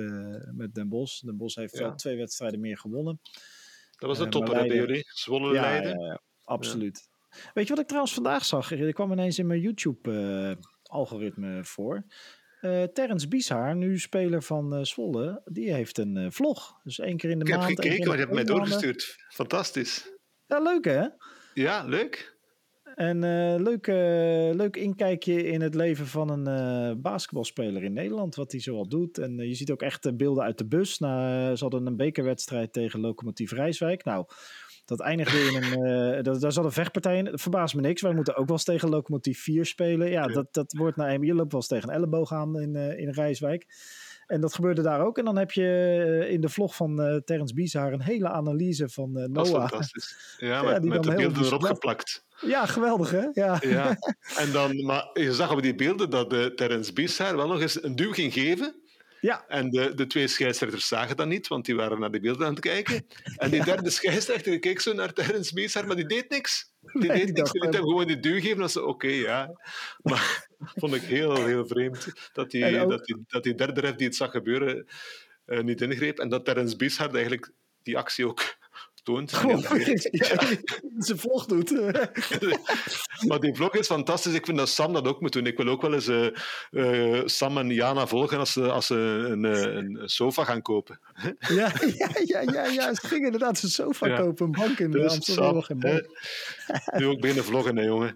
[0.52, 1.22] met Den Bosch.
[1.22, 1.96] Den Bosch heeft ja.
[1.96, 3.20] twee wedstrijden meer gewonnen.
[4.04, 4.78] Dat was een topper Leiden...
[4.78, 6.00] bij jullie, Zwolle Leiden.
[6.00, 7.10] Ja, absoluut.
[7.54, 8.72] Weet je wat ik trouwens vandaag zag?
[8.72, 12.06] Er kwam ineens in mijn YouTube-algoritme voor.
[12.62, 16.80] Uh, Terrence Bieshaar, nu speler van uh, Zwolle, die heeft een uh, vlog.
[16.84, 17.70] Dus één keer in de ik maand.
[17.70, 19.16] Ik heb gekeken, maar je hebt mij doorgestuurd.
[19.30, 20.12] Fantastisch.
[20.46, 21.08] Ja, leuk hè?
[21.54, 22.33] Ja, leuk.
[22.96, 23.20] En
[23.64, 23.88] leuk,
[24.56, 29.18] leuk inkijkje in het leven van een basketbalspeler in Nederland, wat hij zoal doet.
[29.18, 31.00] En je ziet ook echt beelden uit de bus.
[31.00, 34.04] Nou, ze hadden een bekerwedstrijd tegen Lokomotief Rijswijk.
[34.04, 34.26] Nou,
[34.86, 35.88] dat eindigde in een.
[36.18, 37.30] Uh, dat, daar zat een vechtpartij in.
[37.34, 38.02] Verbaast me niks.
[38.02, 40.10] Wij moeten ook wel eens tegen Lokomotief 4 spelen.
[40.10, 40.34] Ja, ja.
[40.34, 41.22] Dat, dat wordt naar een.
[41.22, 43.66] Je loopt wel eens tegen een elleboog aan in, uh, in Rijswijk.
[44.28, 45.18] En dat gebeurde daar ook.
[45.18, 49.10] En dan heb je in de vlog van uh, Terence Bieshaar een hele analyse van
[49.10, 49.34] uh, Noah.
[49.34, 50.38] Dat is fantastisch.
[50.38, 52.26] Ja, met, ja, die met de beelden erop geplakt.
[52.46, 53.28] Ja, geweldig hè?
[53.34, 53.58] Ja.
[53.62, 53.98] ja.
[54.42, 56.94] En dan, maar je zag op die beelden dat uh, Terence
[57.36, 58.82] wel nog eens een duw ging geven.
[59.24, 59.46] Ja.
[59.48, 62.54] En de, de twee scheidsrechters zagen dat niet, want die waren naar de beelden aan
[62.54, 63.06] het kijken.
[63.38, 66.72] En die derde scheidsrechter keek zo naar Terence Bieshaar, maar die deed niks.
[66.80, 67.52] Die Nee, deed niks.
[67.52, 68.58] Die liet hem gewoon die duw geven.
[68.58, 69.60] Dat ze, oké, ja.
[70.02, 70.48] Maar
[70.80, 74.08] vond ik heel, heel vreemd dat die, ook- dat die, dat die derde ref die
[74.08, 74.88] het zag gebeuren
[75.46, 76.20] eh, niet ingreep.
[76.20, 77.52] En dat Terence Bieshaar eigenlijk
[77.84, 78.56] die actie ook
[79.04, 79.32] toont.
[79.42, 79.58] Ja.
[80.98, 81.72] zijn vlog doet.
[83.28, 84.34] Maar die vlog is fantastisch.
[84.34, 85.46] Ik vind dat Sam dat ook moet doen.
[85.46, 88.96] Ik wil ook wel eens eh, eh, Sam en Jana volgen als ze, als ze
[89.30, 91.00] een, eh, een sofa gaan kopen.
[91.40, 92.94] ja, ja, ja, ja, ja.
[92.94, 94.18] Ze gingen inderdaad zijn sofa Ja.
[94.18, 94.46] kopen.
[94.46, 95.62] Een bank in Dus Amsterdam.
[95.62, 96.06] Sam, bank.
[96.98, 98.16] nu ook beginnen vloggen, hè, jongen.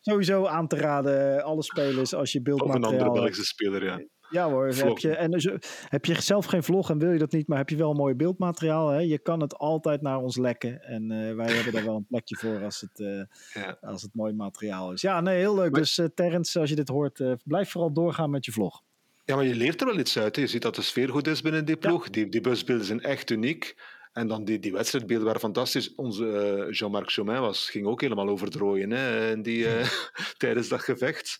[0.00, 3.12] Sowieso aan te raden, alle spelers, als je Of een andere beeldmateriaal.
[3.12, 4.00] Belgische speler, ja.
[4.30, 5.54] Ja hoor, heb je, en dus, eh,
[5.88, 8.14] heb je zelf geen vlog en wil je dat niet, maar heb je wel mooi
[8.14, 8.88] beeldmateriaal.
[8.88, 8.98] Hè?
[9.00, 10.82] Je kan het altijd naar ons lekken.
[10.82, 13.76] En eh, wij hebben daar wel een plekje voor als het, eh, Ja.
[13.80, 15.00] als het mooi materiaal is.
[15.00, 15.70] Ja, nee, heel leuk.
[15.70, 18.82] Maar- Dus eh Terrence, als je dit hoort, blijf vooral doorgaan met je vlog.
[19.24, 20.36] Ja, maar je leert er wel iets uit.
[20.36, 20.42] hè.
[20.42, 22.10] Je ziet dat de sfeer goed is binnen die ploeg.
[22.10, 23.74] Die, die busbeelden zijn echt uniek.
[24.20, 25.94] En dan die, die wedstrijdbeelden waren fantastisch.
[25.94, 26.24] Onze
[26.66, 29.88] uh, Jean-Marc Chomin was, ging ook helemaal over het rooien hè, die, uh,
[30.36, 31.38] tijdens dat gevecht.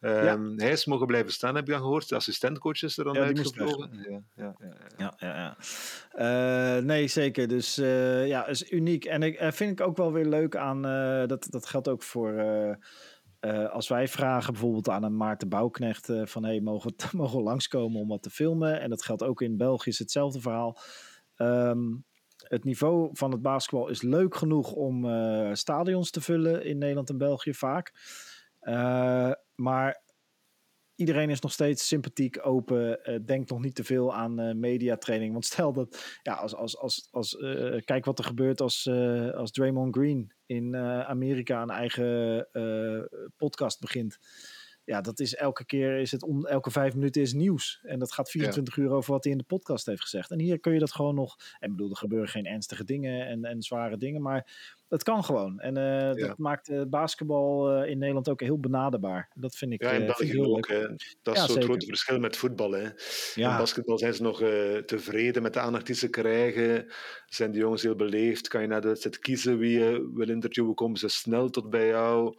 [0.00, 0.64] Um, ja.
[0.64, 2.08] Hij is mogen blijven staan, heb je dan gehoord.
[2.08, 3.90] De assistentcoach is er dan ja, gevlogen.
[4.08, 5.14] Ja, ja, ja, ja.
[5.18, 5.56] ja,
[6.14, 6.76] ja.
[6.76, 7.48] Uh, nee, zeker.
[7.48, 9.04] Dus ja, is uniek.
[9.04, 10.82] En ik vind ik ook wel weer leuk aan,
[11.26, 12.32] dat, dat geldt ook voor...
[13.40, 17.36] Uh, als wij vragen bijvoorbeeld aan een Maarten Bouwknecht uh, van hey, mogen, we, mogen
[17.36, 18.80] we langskomen om wat te filmen?
[18.80, 20.78] En dat geldt ook in België, is hetzelfde verhaal.
[21.36, 22.04] Um,
[22.48, 27.10] het niveau van het basketbal is leuk genoeg om uh, stadions te vullen in Nederland
[27.10, 27.92] en België vaak.
[29.54, 30.02] maar
[30.94, 35.32] iedereen is nog steeds sympathiek, open, uh, denkt nog niet te veel aan mediatraining.
[35.32, 37.36] Want stel dat, ja, als, als, als, als
[37.84, 38.88] kijk wat er gebeurt als,
[39.34, 40.76] als Draymond Green in
[41.06, 42.48] Amerika een eigen
[43.36, 44.18] podcast begint
[44.88, 47.80] ja, dat is elke keer, is het om, elke vijf minuten is nieuws.
[47.82, 50.30] En dat gaat 24 uur over wat hij in de podcast heeft gezegd.
[50.30, 53.44] En hier kun je dat gewoon nog, en bedoel, er gebeuren geen ernstige dingen en,
[53.44, 55.60] en zware dingen, maar het kan gewoon.
[55.60, 59.30] En uh, dat maakt uh, basketbal uh, in Nederland ook heel benaderbaar.
[59.34, 60.68] Dat vind ik, ja, in België heel ook.
[60.68, 60.86] Hè.
[61.22, 62.70] Dat is ja, zo'n groot verschil met voetbal.
[62.70, 62.88] Hè.
[63.34, 63.50] Ja.
[63.50, 64.38] In basketbal zijn ze nog
[64.86, 66.86] tevreden met de aandacht die ze krijgen.
[67.26, 68.48] Zijn de jongens heel beleefd?
[68.48, 70.74] Kan je na de wedstrijd kiezen wie je wil interviewen?
[70.74, 72.34] Komen ze snel tot bij jou?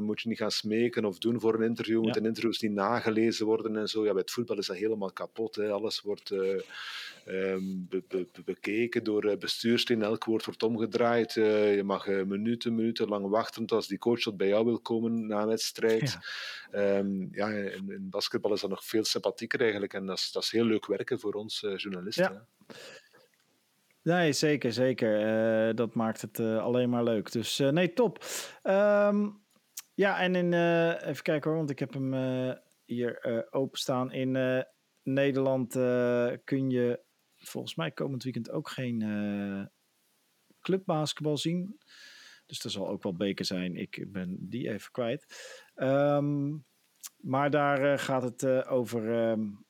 [0.00, 2.02] moet je niet gaan smeken of doen voor een interview?
[2.02, 4.04] Moeten interviews niet nagelezen worden en zo?
[4.04, 5.56] Ja, bij het voetbal is dat helemaal kapot.
[5.56, 5.70] Hè.
[5.70, 6.34] Alles wordt
[7.26, 10.04] um, be, be, bekeken door eh, bestuursleden.
[10.04, 11.36] Elk woord wordt omgedraaid.
[11.36, 14.80] Uh, je mag uh, minuten, minuten lang wachten als die coach tot bij jou wil
[14.80, 16.18] komen na een wedstrijd.
[16.72, 19.94] Ja, um, ja in, in, basketbal is dat nog veel sympathieker eigenlijk.
[19.94, 22.32] En dat is, dat is heel leuk werken voor ons journalisten.
[22.32, 22.74] Ja.
[24.04, 25.20] Nee, zeker, zeker.
[25.68, 27.32] Uh, dat maakt het uh, alleen maar leuk.
[27.32, 28.24] Dus uh, nee, top.
[28.62, 29.42] Um,
[29.94, 30.52] ja, en in,
[31.02, 32.14] even kijken hoor, want ik heb hem
[32.84, 34.12] hier openstaan.
[34.12, 34.64] In
[35.02, 35.72] Nederland
[36.44, 37.00] kun je
[37.46, 39.66] volgens mij komend weekend ook geen uh,
[40.60, 41.78] clubbasketbal zien.
[42.46, 43.76] Dus er zal ook wel beker zijn.
[43.76, 45.26] Ik ben die even kwijt.
[45.74, 46.64] Um,
[47.16, 49.64] maar daar uh, gaat het uh, over um,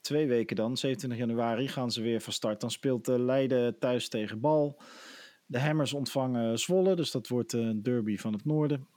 [0.00, 0.76] twee weken dan.
[0.76, 2.60] 27 januari gaan ze weer van start.
[2.60, 4.82] Dan speelt Leiden thuis tegen Bal.
[5.46, 6.96] De Hammers ontvangen Zwolle.
[6.96, 8.88] Dus dat wordt een derby van het noorden.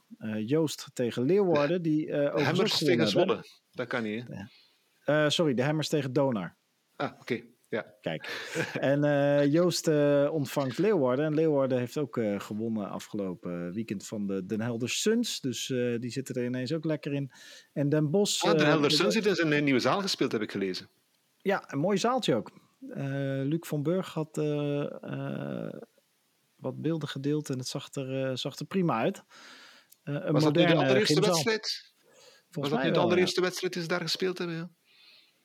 [0.44, 1.82] Joost tegen Leeuwarden.
[1.82, 3.44] Die, uh, Hammers tegen Zwolle.
[3.70, 4.26] Dat kan niet.
[5.26, 6.56] sorry, de Hammers tegen Donar.
[6.96, 7.42] Ah, oké.
[7.72, 7.94] Ja.
[8.00, 8.52] Kijk.
[8.80, 11.24] En uh, Joost uh, ontvangt Leeuwarden.
[11.24, 15.40] En Leeuwarden heeft ook uh, gewonnen afgelopen weekend van de Den Helder Suns.
[15.40, 15.66] Dus
[16.00, 17.32] die zitten er ineens ook lekker in.
[17.72, 18.44] En Den Bosch...
[18.44, 20.88] Ah, Den Helder Suns zit in een nieuwe zaal gespeeld, heb ik gelezen.
[21.36, 22.50] Ja, een mooi zaaltje ook.
[23.44, 24.36] Luc van Burg had
[26.56, 29.22] wat beelden gedeeld en het zag er, zag er prima uit.
[30.02, 31.94] een Was dat nu de allereerste wedstrijd?
[32.50, 33.46] Volgens Was dat nu de allereerste ja.
[33.46, 34.56] wedstrijd die ze daar gespeeld hebben?
[34.56, 34.70] Ja,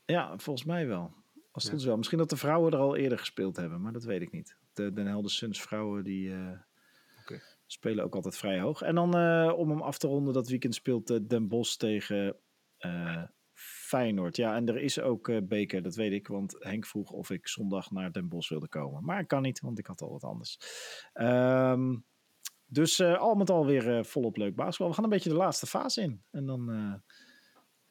[0.05, 1.25] ja volgens mij wel.
[1.57, 1.87] Als het ja.
[1.87, 1.97] wel.
[1.97, 4.57] Misschien dat de vrouwen er al eerder gespeeld hebben, maar dat weet ik niet.
[4.73, 6.51] De Den Helder Suns vrouwen die uh,
[7.21, 7.41] okay.
[7.65, 8.81] spelen ook altijd vrij hoog.
[8.81, 12.39] En dan uh, om hem af te ronden, dat weekend speelt uh, Den Bosch tegen
[13.53, 14.35] Feyenoord.
[14.35, 16.27] Ja, en er is ook beker, dat weet ik.
[16.27, 19.03] Want Henk vroeg of ik zondag naar Den Bosch wilde komen.
[19.03, 20.59] Maar ik kan niet, want ik had al wat anders.
[21.13, 22.05] Um,
[22.65, 24.87] dus al met al weer volop leuk basketbal.
[24.87, 26.23] We gaan een beetje de laatste fase in.
[26.31, 26.65] En dan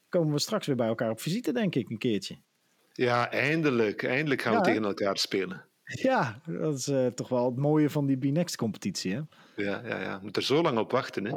[0.09, 2.45] komen we straks weer bij elkaar op visite, denk ik, een keertje.
[2.97, 4.03] Ja, eindelijk.
[4.03, 5.65] Eindelijk gaan we tegen elkaar spelen.
[5.83, 9.21] Ja, dat is uh, toch wel het mooie van die B-Next-competitie, hè?
[9.55, 10.19] Ja, ja, ja.
[10.21, 11.31] Moet er zo lang op wachten, hè?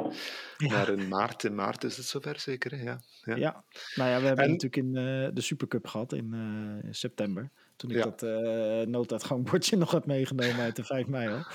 [0.57, 0.69] Ja.
[0.69, 2.83] Maar in maart, in maart is het zover zeker, hè?
[2.83, 3.35] Ja, ja.
[3.35, 3.63] ja.
[3.95, 4.51] nou ja, we hebben en...
[4.51, 7.49] natuurlijk in uh, de Supercup gehad in, uh, in september.
[7.75, 8.03] Toen ik ja.
[8.03, 11.47] dat uh, nooduitgangbordje nog had meegenomen uit de 5 mei, hoor.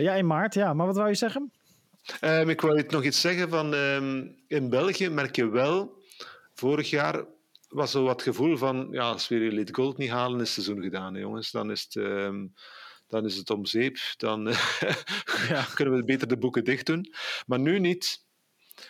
[0.00, 0.74] ja, in maart, ja.
[0.74, 1.52] Maar wat wou je zeggen?
[2.20, 3.74] Um, ik wou je nog iets zeggen van...
[3.74, 5.96] Um, in België merk je wel...
[6.54, 7.24] Vorig jaar
[7.68, 10.82] was zo wat gevoel van, ja, als we Elite Gold niet halen, is het seizoen
[10.84, 11.50] gedaan, hè, jongens.
[11.50, 12.54] Dan is het, um,
[13.06, 13.98] dan is het om zeep.
[14.16, 14.44] Dan
[15.48, 15.66] ja.
[15.74, 17.12] kunnen we beter de boeken dicht doen.
[17.46, 18.26] Maar nu niet.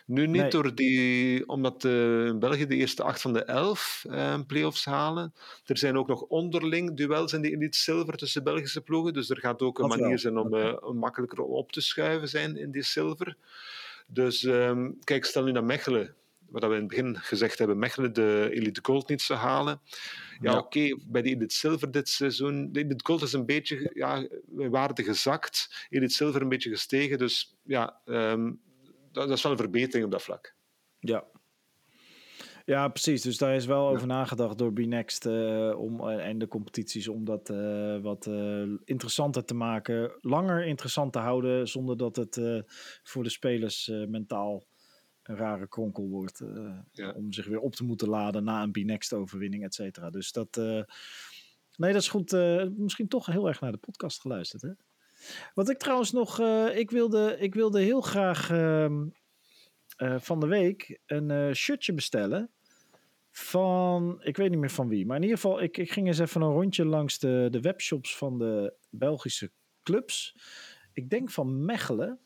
[0.06, 0.50] Nu niet nee.
[0.50, 5.34] door die, omdat uh, in België de eerste acht van de elf uh, play-offs halen.
[5.64, 9.12] Er zijn ook nog onderling duels in de Elite Silver tussen Belgische ploegen.
[9.12, 10.18] Dus er gaat ook een Dat manier wel.
[10.18, 13.36] zijn om uh, makkelijker op te schuiven zijn in die Silver.
[14.06, 16.16] Dus um, kijk, stel nu naar Mechelen
[16.48, 19.80] wat we in het begin gezegd hebben, Mechelen de Elite Gold niet zou halen.
[20.40, 20.58] Ja, ja.
[20.58, 22.72] oké, okay, bij de Elite Silver dit seizoen.
[22.72, 25.86] De Elite Gold is een beetje ja, waarde gezakt.
[25.88, 27.18] Elite Silver een beetje gestegen.
[27.18, 28.60] Dus ja, um,
[29.12, 30.54] dat, dat, is wel een verbetering op dat vlak.
[30.98, 31.24] Ja.
[32.64, 33.22] Ja, precies.
[33.22, 33.94] Dus daar is wel ja.
[33.94, 38.26] over nagedacht door B-Next uh, om, uh, en de competities om dat uh, wat
[38.84, 40.12] interessanter te maken.
[40.20, 42.40] Langer interessant te houden, zonder dat het
[43.02, 44.64] voor de spelers mentaal
[45.28, 46.40] een rare kronkel wordt.
[46.40, 47.10] Uh, ja.
[47.10, 50.10] Om zich weer op te moeten laden na een B-Next overwinning, et cetera.
[50.10, 50.82] Dus dat, uh,
[51.76, 52.32] Nee, dat is goed.
[52.32, 54.70] Uh, misschien toch heel erg naar de podcast geluisterd, hè?
[55.54, 56.40] Wat ik trouwens nog...
[56.74, 59.06] Ik, wilde, ik wilde heel graag uh,
[60.18, 62.50] van de week een shirtje bestellen.
[63.30, 64.20] Van...
[64.22, 65.06] Ik weet niet meer van wie.
[65.06, 68.16] Maar in ieder geval, ik, ik ging eens even een rondje langs de, de webshops
[68.16, 69.50] van de Belgische
[69.82, 70.36] clubs.
[70.92, 72.18] Ik denk van Mechelen.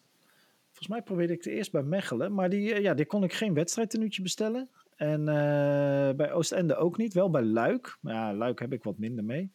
[0.82, 2.34] Volgens mij probeerde ik het eerst bij Mechelen.
[2.34, 4.70] Maar die, ja, die kon ik geen wedstrijdtenuutje bestellen.
[4.96, 7.14] En uh, bij Oostende ook niet.
[7.14, 7.98] Wel bij Luik.
[8.00, 9.52] Maar ja, Luik heb ik wat minder mee.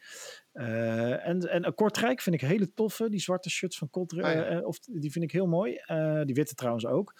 [0.53, 3.09] Uh, en, en Kortrijk vind ik hele toffe.
[3.09, 4.25] Die zwarte shirts van Kortrijk.
[4.25, 4.59] Ah, ja.
[4.59, 5.81] uh, of, die vind ik heel mooi.
[6.23, 7.13] die witte trouwens ook.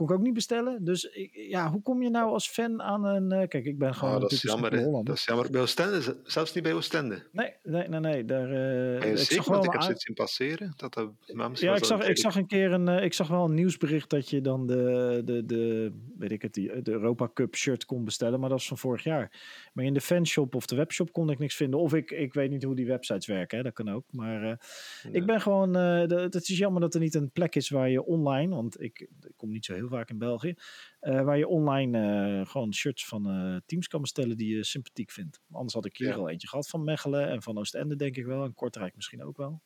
[0.00, 0.84] Kon ik ook niet bestellen.
[0.84, 3.32] Dus ja, hoe kom je nou als fan aan een...
[3.32, 4.14] Uh, kijk, ik ben gewoon...
[4.14, 4.70] Oh, dat is jammer?
[5.04, 5.50] Dat is jammer.
[5.50, 7.22] Bij Oostende, zelfs niet bij Oostende.
[7.32, 8.00] Nee, nee, nee.
[8.00, 10.72] nee daar, uh, ik zag wel ik heb zoiets zien passeren.
[10.76, 11.10] Dat dat,
[11.54, 12.88] ja, ik zag, ik zag een keer een...
[12.88, 16.54] Uh, ik zag wel een nieuwsbericht dat je dan de, de, de, weet ik het,
[16.54, 18.40] die, de Europa Cup shirt kon bestellen.
[18.40, 19.32] Maar dat was van vorig jaar.
[19.72, 21.80] Maar in de fanshop of de webshop kon ik niks vinden.
[21.80, 23.64] Of ik, ik weet niet hoe die websites werken, hè?
[23.64, 24.04] dat kan ook.
[24.10, 25.12] Maar nee.
[25.12, 25.74] ik ben gewoon...
[25.74, 28.54] het is jammer dat er niet een plek is waar je online...
[28.54, 30.54] Want ik, ik kom niet zo heel vaak in België.
[31.00, 31.98] Uh, waar je online
[32.40, 35.40] uh, gewoon shirts van uh, teams kan bestellen die je sympathiek vindt.
[35.52, 36.14] Anders had ik hier ja.
[36.14, 38.44] al eentje gehad van Mechelen en van Oostende denk ik wel.
[38.44, 39.62] En Kortrijk misschien ook wel.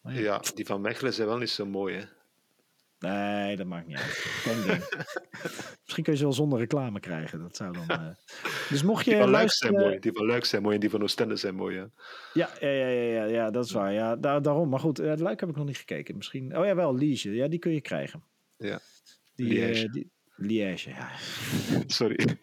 [0.00, 0.20] Maar ja.
[0.20, 0.42] ja.
[0.54, 2.04] die van Mechelen zijn wel niet zo mooi hè?
[2.98, 4.44] Nee, dat maakt niet uit.
[5.82, 7.38] Misschien kun je ze wel zonder reclame krijgen.
[7.38, 8.16] Dat zou dan.
[8.68, 9.74] Dus mocht je die van luisteren...
[9.74, 10.00] zijn mooi.
[10.00, 11.76] Die van Luik zijn mooi en die van Oostende zijn mooi.
[11.76, 11.90] Ja,
[12.32, 13.92] ja, ja, ja, ja, ja, ja dat is waar.
[13.92, 14.68] Ja, daar, daarom.
[14.68, 16.16] Maar goed, het Luik heb ik nog niet gekeken.
[16.16, 16.58] Misschien.
[16.58, 17.34] Oh ja, wel Liege.
[17.34, 18.22] Ja, die kun je krijgen.
[18.56, 18.80] Ja.
[19.36, 19.84] Die, Liège.
[19.86, 21.10] Uh, die, Liège, ja.
[21.86, 22.38] Sorry.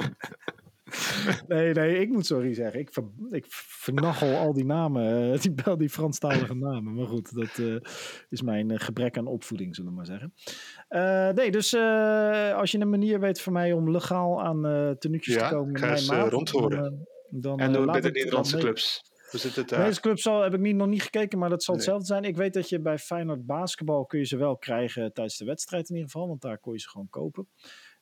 [1.48, 2.80] nee, nee, ik moet sorry zeggen.
[2.80, 6.96] Ik, ver, ik vernachel al die namen, die, die Franstalige namen.
[6.96, 7.76] Maar goed, dat uh,
[8.30, 10.34] is mijn gebrek aan opvoeding, zullen we maar zeggen.
[10.90, 14.90] Uh, nee, dus uh, als je een manier weet voor mij om legaal aan uh,
[14.90, 15.78] tenuutjes ja, te komen...
[15.78, 16.82] ga eens rondhoren.
[16.82, 17.06] Dan,
[17.42, 19.13] dan, en door bij de Nederlandse clubs.
[19.34, 19.86] Hoe zit het daar?
[19.86, 21.84] Deze club zal, heb ik niet, nog niet gekeken, maar dat zal nee.
[21.84, 22.24] hetzelfde zijn.
[22.24, 25.90] Ik weet dat je bij Feyenoord basketbal kun je ze wel krijgen tijdens de wedstrijd
[25.90, 26.28] in ieder geval.
[26.28, 27.48] Want daar kon je ze gewoon kopen.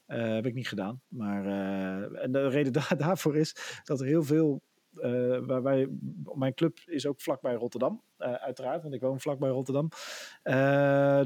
[0.07, 1.01] Uh, heb ik niet gedaan.
[1.07, 4.61] Maar uh, en de reden daar, daarvoor is dat er heel veel.
[4.93, 5.87] Uh, waar wij,
[6.33, 9.89] mijn club is ook vlakbij Rotterdam, uiteraard, want ik woon vlakbij Rotterdam.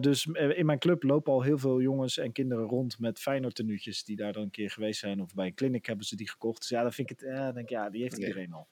[0.01, 0.25] dus
[0.55, 4.15] in mijn club lopen al heel veel jongens en kinderen rond met Feyenoord tenuutjes die
[4.15, 5.21] daar dan een keer geweest zijn.
[5.21, 6.59] Of bij een clinic hebben ze die gekocht.
[6.59, 8.67] Dus ja, dan vind ik het, denk ik, ja, die heeft iedereen al.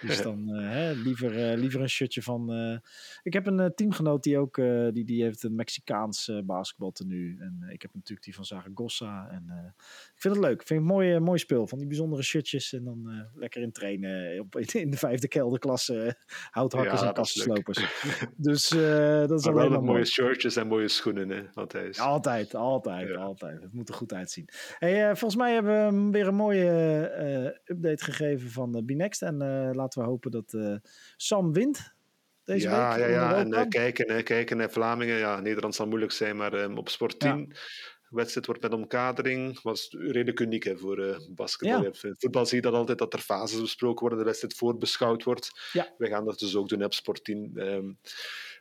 [0.00, 2.52] Dus dan uh, hè, liever, uh, liever een shirtje van.
[2.52, 2.78] Uh,
[3.22, 4.54] ik heb een teamgenoot die ook
[4.92, 7.36] die, die heeft een Mexicaans basketbaltenu.
[7.40, 9.28] En ik heb natuurlijk die van Zaragoza.
[9.30, 9.74] En
[10.14, 10.60] ik vind het leuk.
[10.60, 11.66] Ik vind het mooi, mooi speel.
[11.66, 12.72] Van die bijzondere shirtjes.
[12.72, 16.16] En dan lekker in trainen op, in de vijfde kelderklasse.
[16.50, 17.78] houthakkers ja, en kassenslopers.
[18.36, 21.28] dus dat is maar alleen maar mooie shirtjes en mooie schoenen.
[21.28, 21.42] Hè.
[21.96, 23.14] Altijd, altijd, ja.
[23.14, 23.62] altijd.
[23.62, 24.48] Het moet er goed uitzien.
[24.78, 26.64] Hey, volgens mij hebben we weer een mooie
[27.64, 29.22] update gegeven van Binext.
[29.22, 30.76] En uh, laten we hopen dat uh,
[31.16, 31.94] Sam wint
[32.44, 32.98] deze ja, week.
[32.98, 35.16] Ja, ja, en uh, kijken, kijken naar Vlamingen.
[35.16, 37.38] Ja, Nederland zal moeilijk zijn, maar um, op Sport 10...
[37.38, 37.56] Ja.
[38.08, 39.62] De wedstrijd wordt met omkadering.
[39.62, 41.82] was redelijk uniek hè, voor uh, basketbal.
[41.82, 41.90] Ja.
[42.02, 45.70] In voetbal zie je dat altijd, dat er fases besproken worden, de wedstrijd voorbeschouwd wordt.
[45.72, 45.94] Ja.
[45.98, 47.52] We gaan dat dus ook doen op Sport 10.
[47.54, 47.98] Um,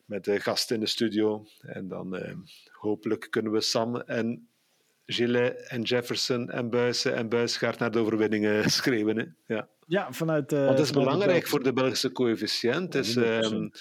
[0.06, 1.46] met de gasten in de studio.
[1.60, 2.36] En dan uh,
[2.72, 4.50] hopelijk kunnen we Sam en
[5.06, 9.18] Gillet en Jefferson en Buissen en Buisgaard naar de overwinningen schreeuwen.
[9.18, 9.56] Hè?
[9.56, 9.68] Ja.
[9.88, 10.52] Ja, vanuit.
[10.52, 12.94] Uh, Want het is belangrijk voor de Belgische coëfficiënt.
[12.94, 13.72] Het is um,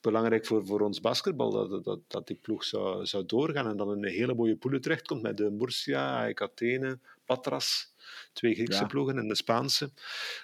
[0.00, 3.88] belangrijk voor, voor ons basketbal dat, dat, dat die ploeg zou, zou doorgaan en dan
[3.88, 7.92] een hele mooie poelen terechtkomt met de Murcia, Athene, Patras.
[8.32, 8.86] Twee Griekse ja.
[8.86, 9.90] ploegen en de Spaanse.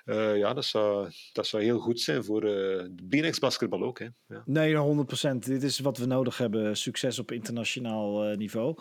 [0.05, 3.99] Uh, ja, dat zou, dat zou heel goed zijn voor uh, de BNX basketbal ook.
[3.99, 4.07] Hè.
[4.29, 4.43] Ja.
[4.45, 4.75] Nee,
[5.35, 5.39] 100%.
[5.39, 6.77] Dit is wat we nodig hebben.
[6.77, 8.77] Succes op internationaal niveau.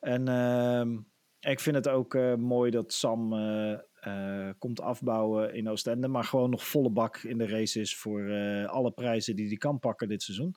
[0.00, 0.98] En ehm,
[1.40, 6.66] ik vind het ook mooi dat Sam uh, komt afbouwen in Oostende, maar gewoon nog
[6.66, 8.30] volle bak in de race is voor
[8.66, 10.54] alle prijzen die hij kan pakken dit seizoen.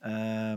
[0.00, 0.52] Uh,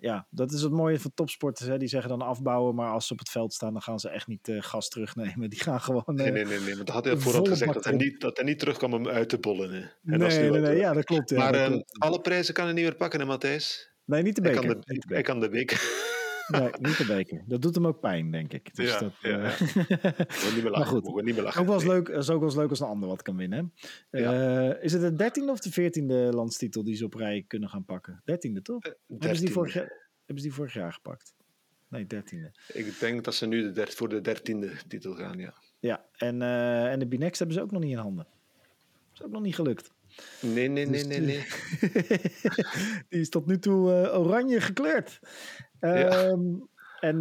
[0.00, 1.68] ja, dat is het mooie van topsporters.
[1.68, 1.78] Hè?
[1.78, 4.26] Die zeggen dan afbouwen, maar als ze op het veld staan, dan gaan ze echt
[4.26, 5.50] niet uh, gas terugnemen.
[5.50, 6.02] Die gaan gewoon.
[6.06, 6.74] nee, nee, nee, nee.
[6.74, 9.08] Want dat had hij vooral gezegd dat hij, niet, dat hij niet terug kwam om
[9.08, 9.70] uit te bollen.
[9.70, 9.80] Hè.
[9.80, 11.30] En nee, nee, nee, ja, dat klopt.
[11.30, 11.98] Ja, maar dat klopt.
[11.98, 13.92] alle prijzen kan hij niet meer pakken, hè, Matthijs?
[14.04, 14.78] Nee, niet de beker.
[14.86, 16.16] Hij kan de beker.
[16.48, 17.42] Nee, niet de beker.
[17.46, 18.74] Dat doet hem ook pijn, denk ik.
[18.74, 19.44] Dus ja, dat, ja, ja.
[19.44, 20.18] uh...
[20.18, 20.86] we niet meer lachen.
[20.86, 21.14] goed.
[21.14, 21.60] We niet meer lachen.
[21.60, 23.72] Ook wel eens leuk, is ook wel eens leuk als een ander wat kan winnen.
[24.10, 24.68] Ja.
[24.68, 27.84] Uh, is het de dertiende of de veertiende landstitel die ze op rij kunnen gaan
[27.84, 28.22] pakken?
[28.24, 28.86] Dertiende, toch?
[28.86, 31.34] Uh, hebben, ze die vorig jaar, hebben ze die vorig jaar gepakt?
[31.88, 32.54] Nee, dertiende.
[32.72, 35.54] Ik denk dat ze nu de dert, voor de dertiende titel gaan, ja.
[35.78, 38.26] Ja, en, en de Binex hebben ze ook nog niet in handen.
[39.08, 39.90] Dat is ook nog niet gelukt.
[40.40, 41.46] Nee, nee, nee, nee, nee.
[43.08, 45.20] die is tot nu toe uh, oranje gekleurd.
[45.80, 46.66] Um, ja.
[47.00, 47.20] En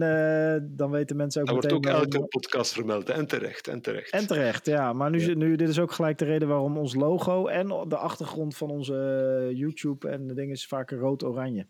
[0.76, 1.72] dan weten mensen ook dat meteen...
[1.72, 3.10] wordt ook elke podcast vermeld.
[3.10, 4.12] En terecht, en terecht.
[4.12, 4.94] En terecht, ja.
[4.94, 8.58] Maar nu, nu, dit is ook gelijk de reden waarom ons logo en de achtergrond
[8.58, 11.68] van onze YouTube en de dingen is vaak rood-oranje.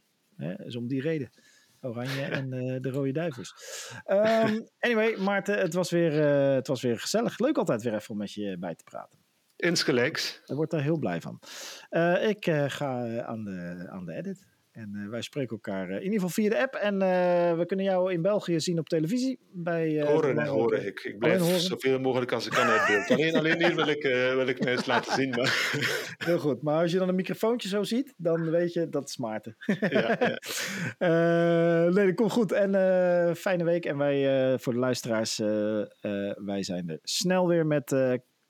[0.58, 1.30] is om die reden.
[1.82, 3.54] Oranje en uh, de Rode Duivels.
[4.08, 7.40] Um, anyway, Maarten, het was, weer, uh, het was weer gezellig.
[7.40, 9.20] Leuk altijd weer even om met je bij te praten.
[9.56, 10.42] Insgelijks.
[10.46, 11.40] Ik word daar heel blij van.
[12.22, 14.46] Ik ga aan de, aan de edit.
[14.78, 16.76] En uh, wij spreken elkaar uh, in ieder geval via de app.
[16.76, 19.40] En uh, we kunnen jou in België zien op televisie.
[19.52, 20.86] Bij, horen, hè, horen.
[20.86, 21.60] Ik, ik blijf horen.
[21.60, 23.12] zoveel mogelijk als ik kan uit beeld.
[23.12, 24.04] Alleen, alleen hier wil ik,
[24.36, 25.30] wil ik mij eens laten zien.
[25.30, 25.72] Maar...
[26.28, 26.62] Heel goed.
[26.62, 29.56] Maar als je dan een microfoontje zo ziet, dan weet je dat is Maarten.
[29.90, 30.38] ja, ja.
[31.94, 32.52] nee, dat komt goed.
[32.52, 32.72] En
[33.36, 33.86] fijne week.
[33.86, 35.38] En wij, voor de luisteraars,
[36.46, 37.92] wij zijn er snel weer met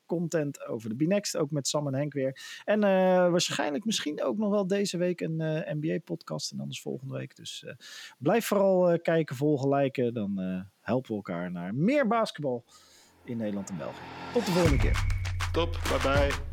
[0.07, 1.37] content over de B-Next.
[1.37, 2.61] Ook met Sam en Henk weer.
[2.63, 2.87] En uh,
[3.29, 6.51] waarschijnlijk misschien ook nog wel deze week een uh, NBA-podcast.
[6.51, 7.35] En anders volgende week.
[7.35, 7.73] Dus uh,
[8.17, 10.13] blijf vooral kijken, volgen, liken.
[10.13, 12.65] Dan helpen we elkaar naar meer basketbal
[13.23, 14.01] in Nederland en België.
[14.33, 15.05] Tot de volgende keer.
[15.51, 16.46] Top, bye bye.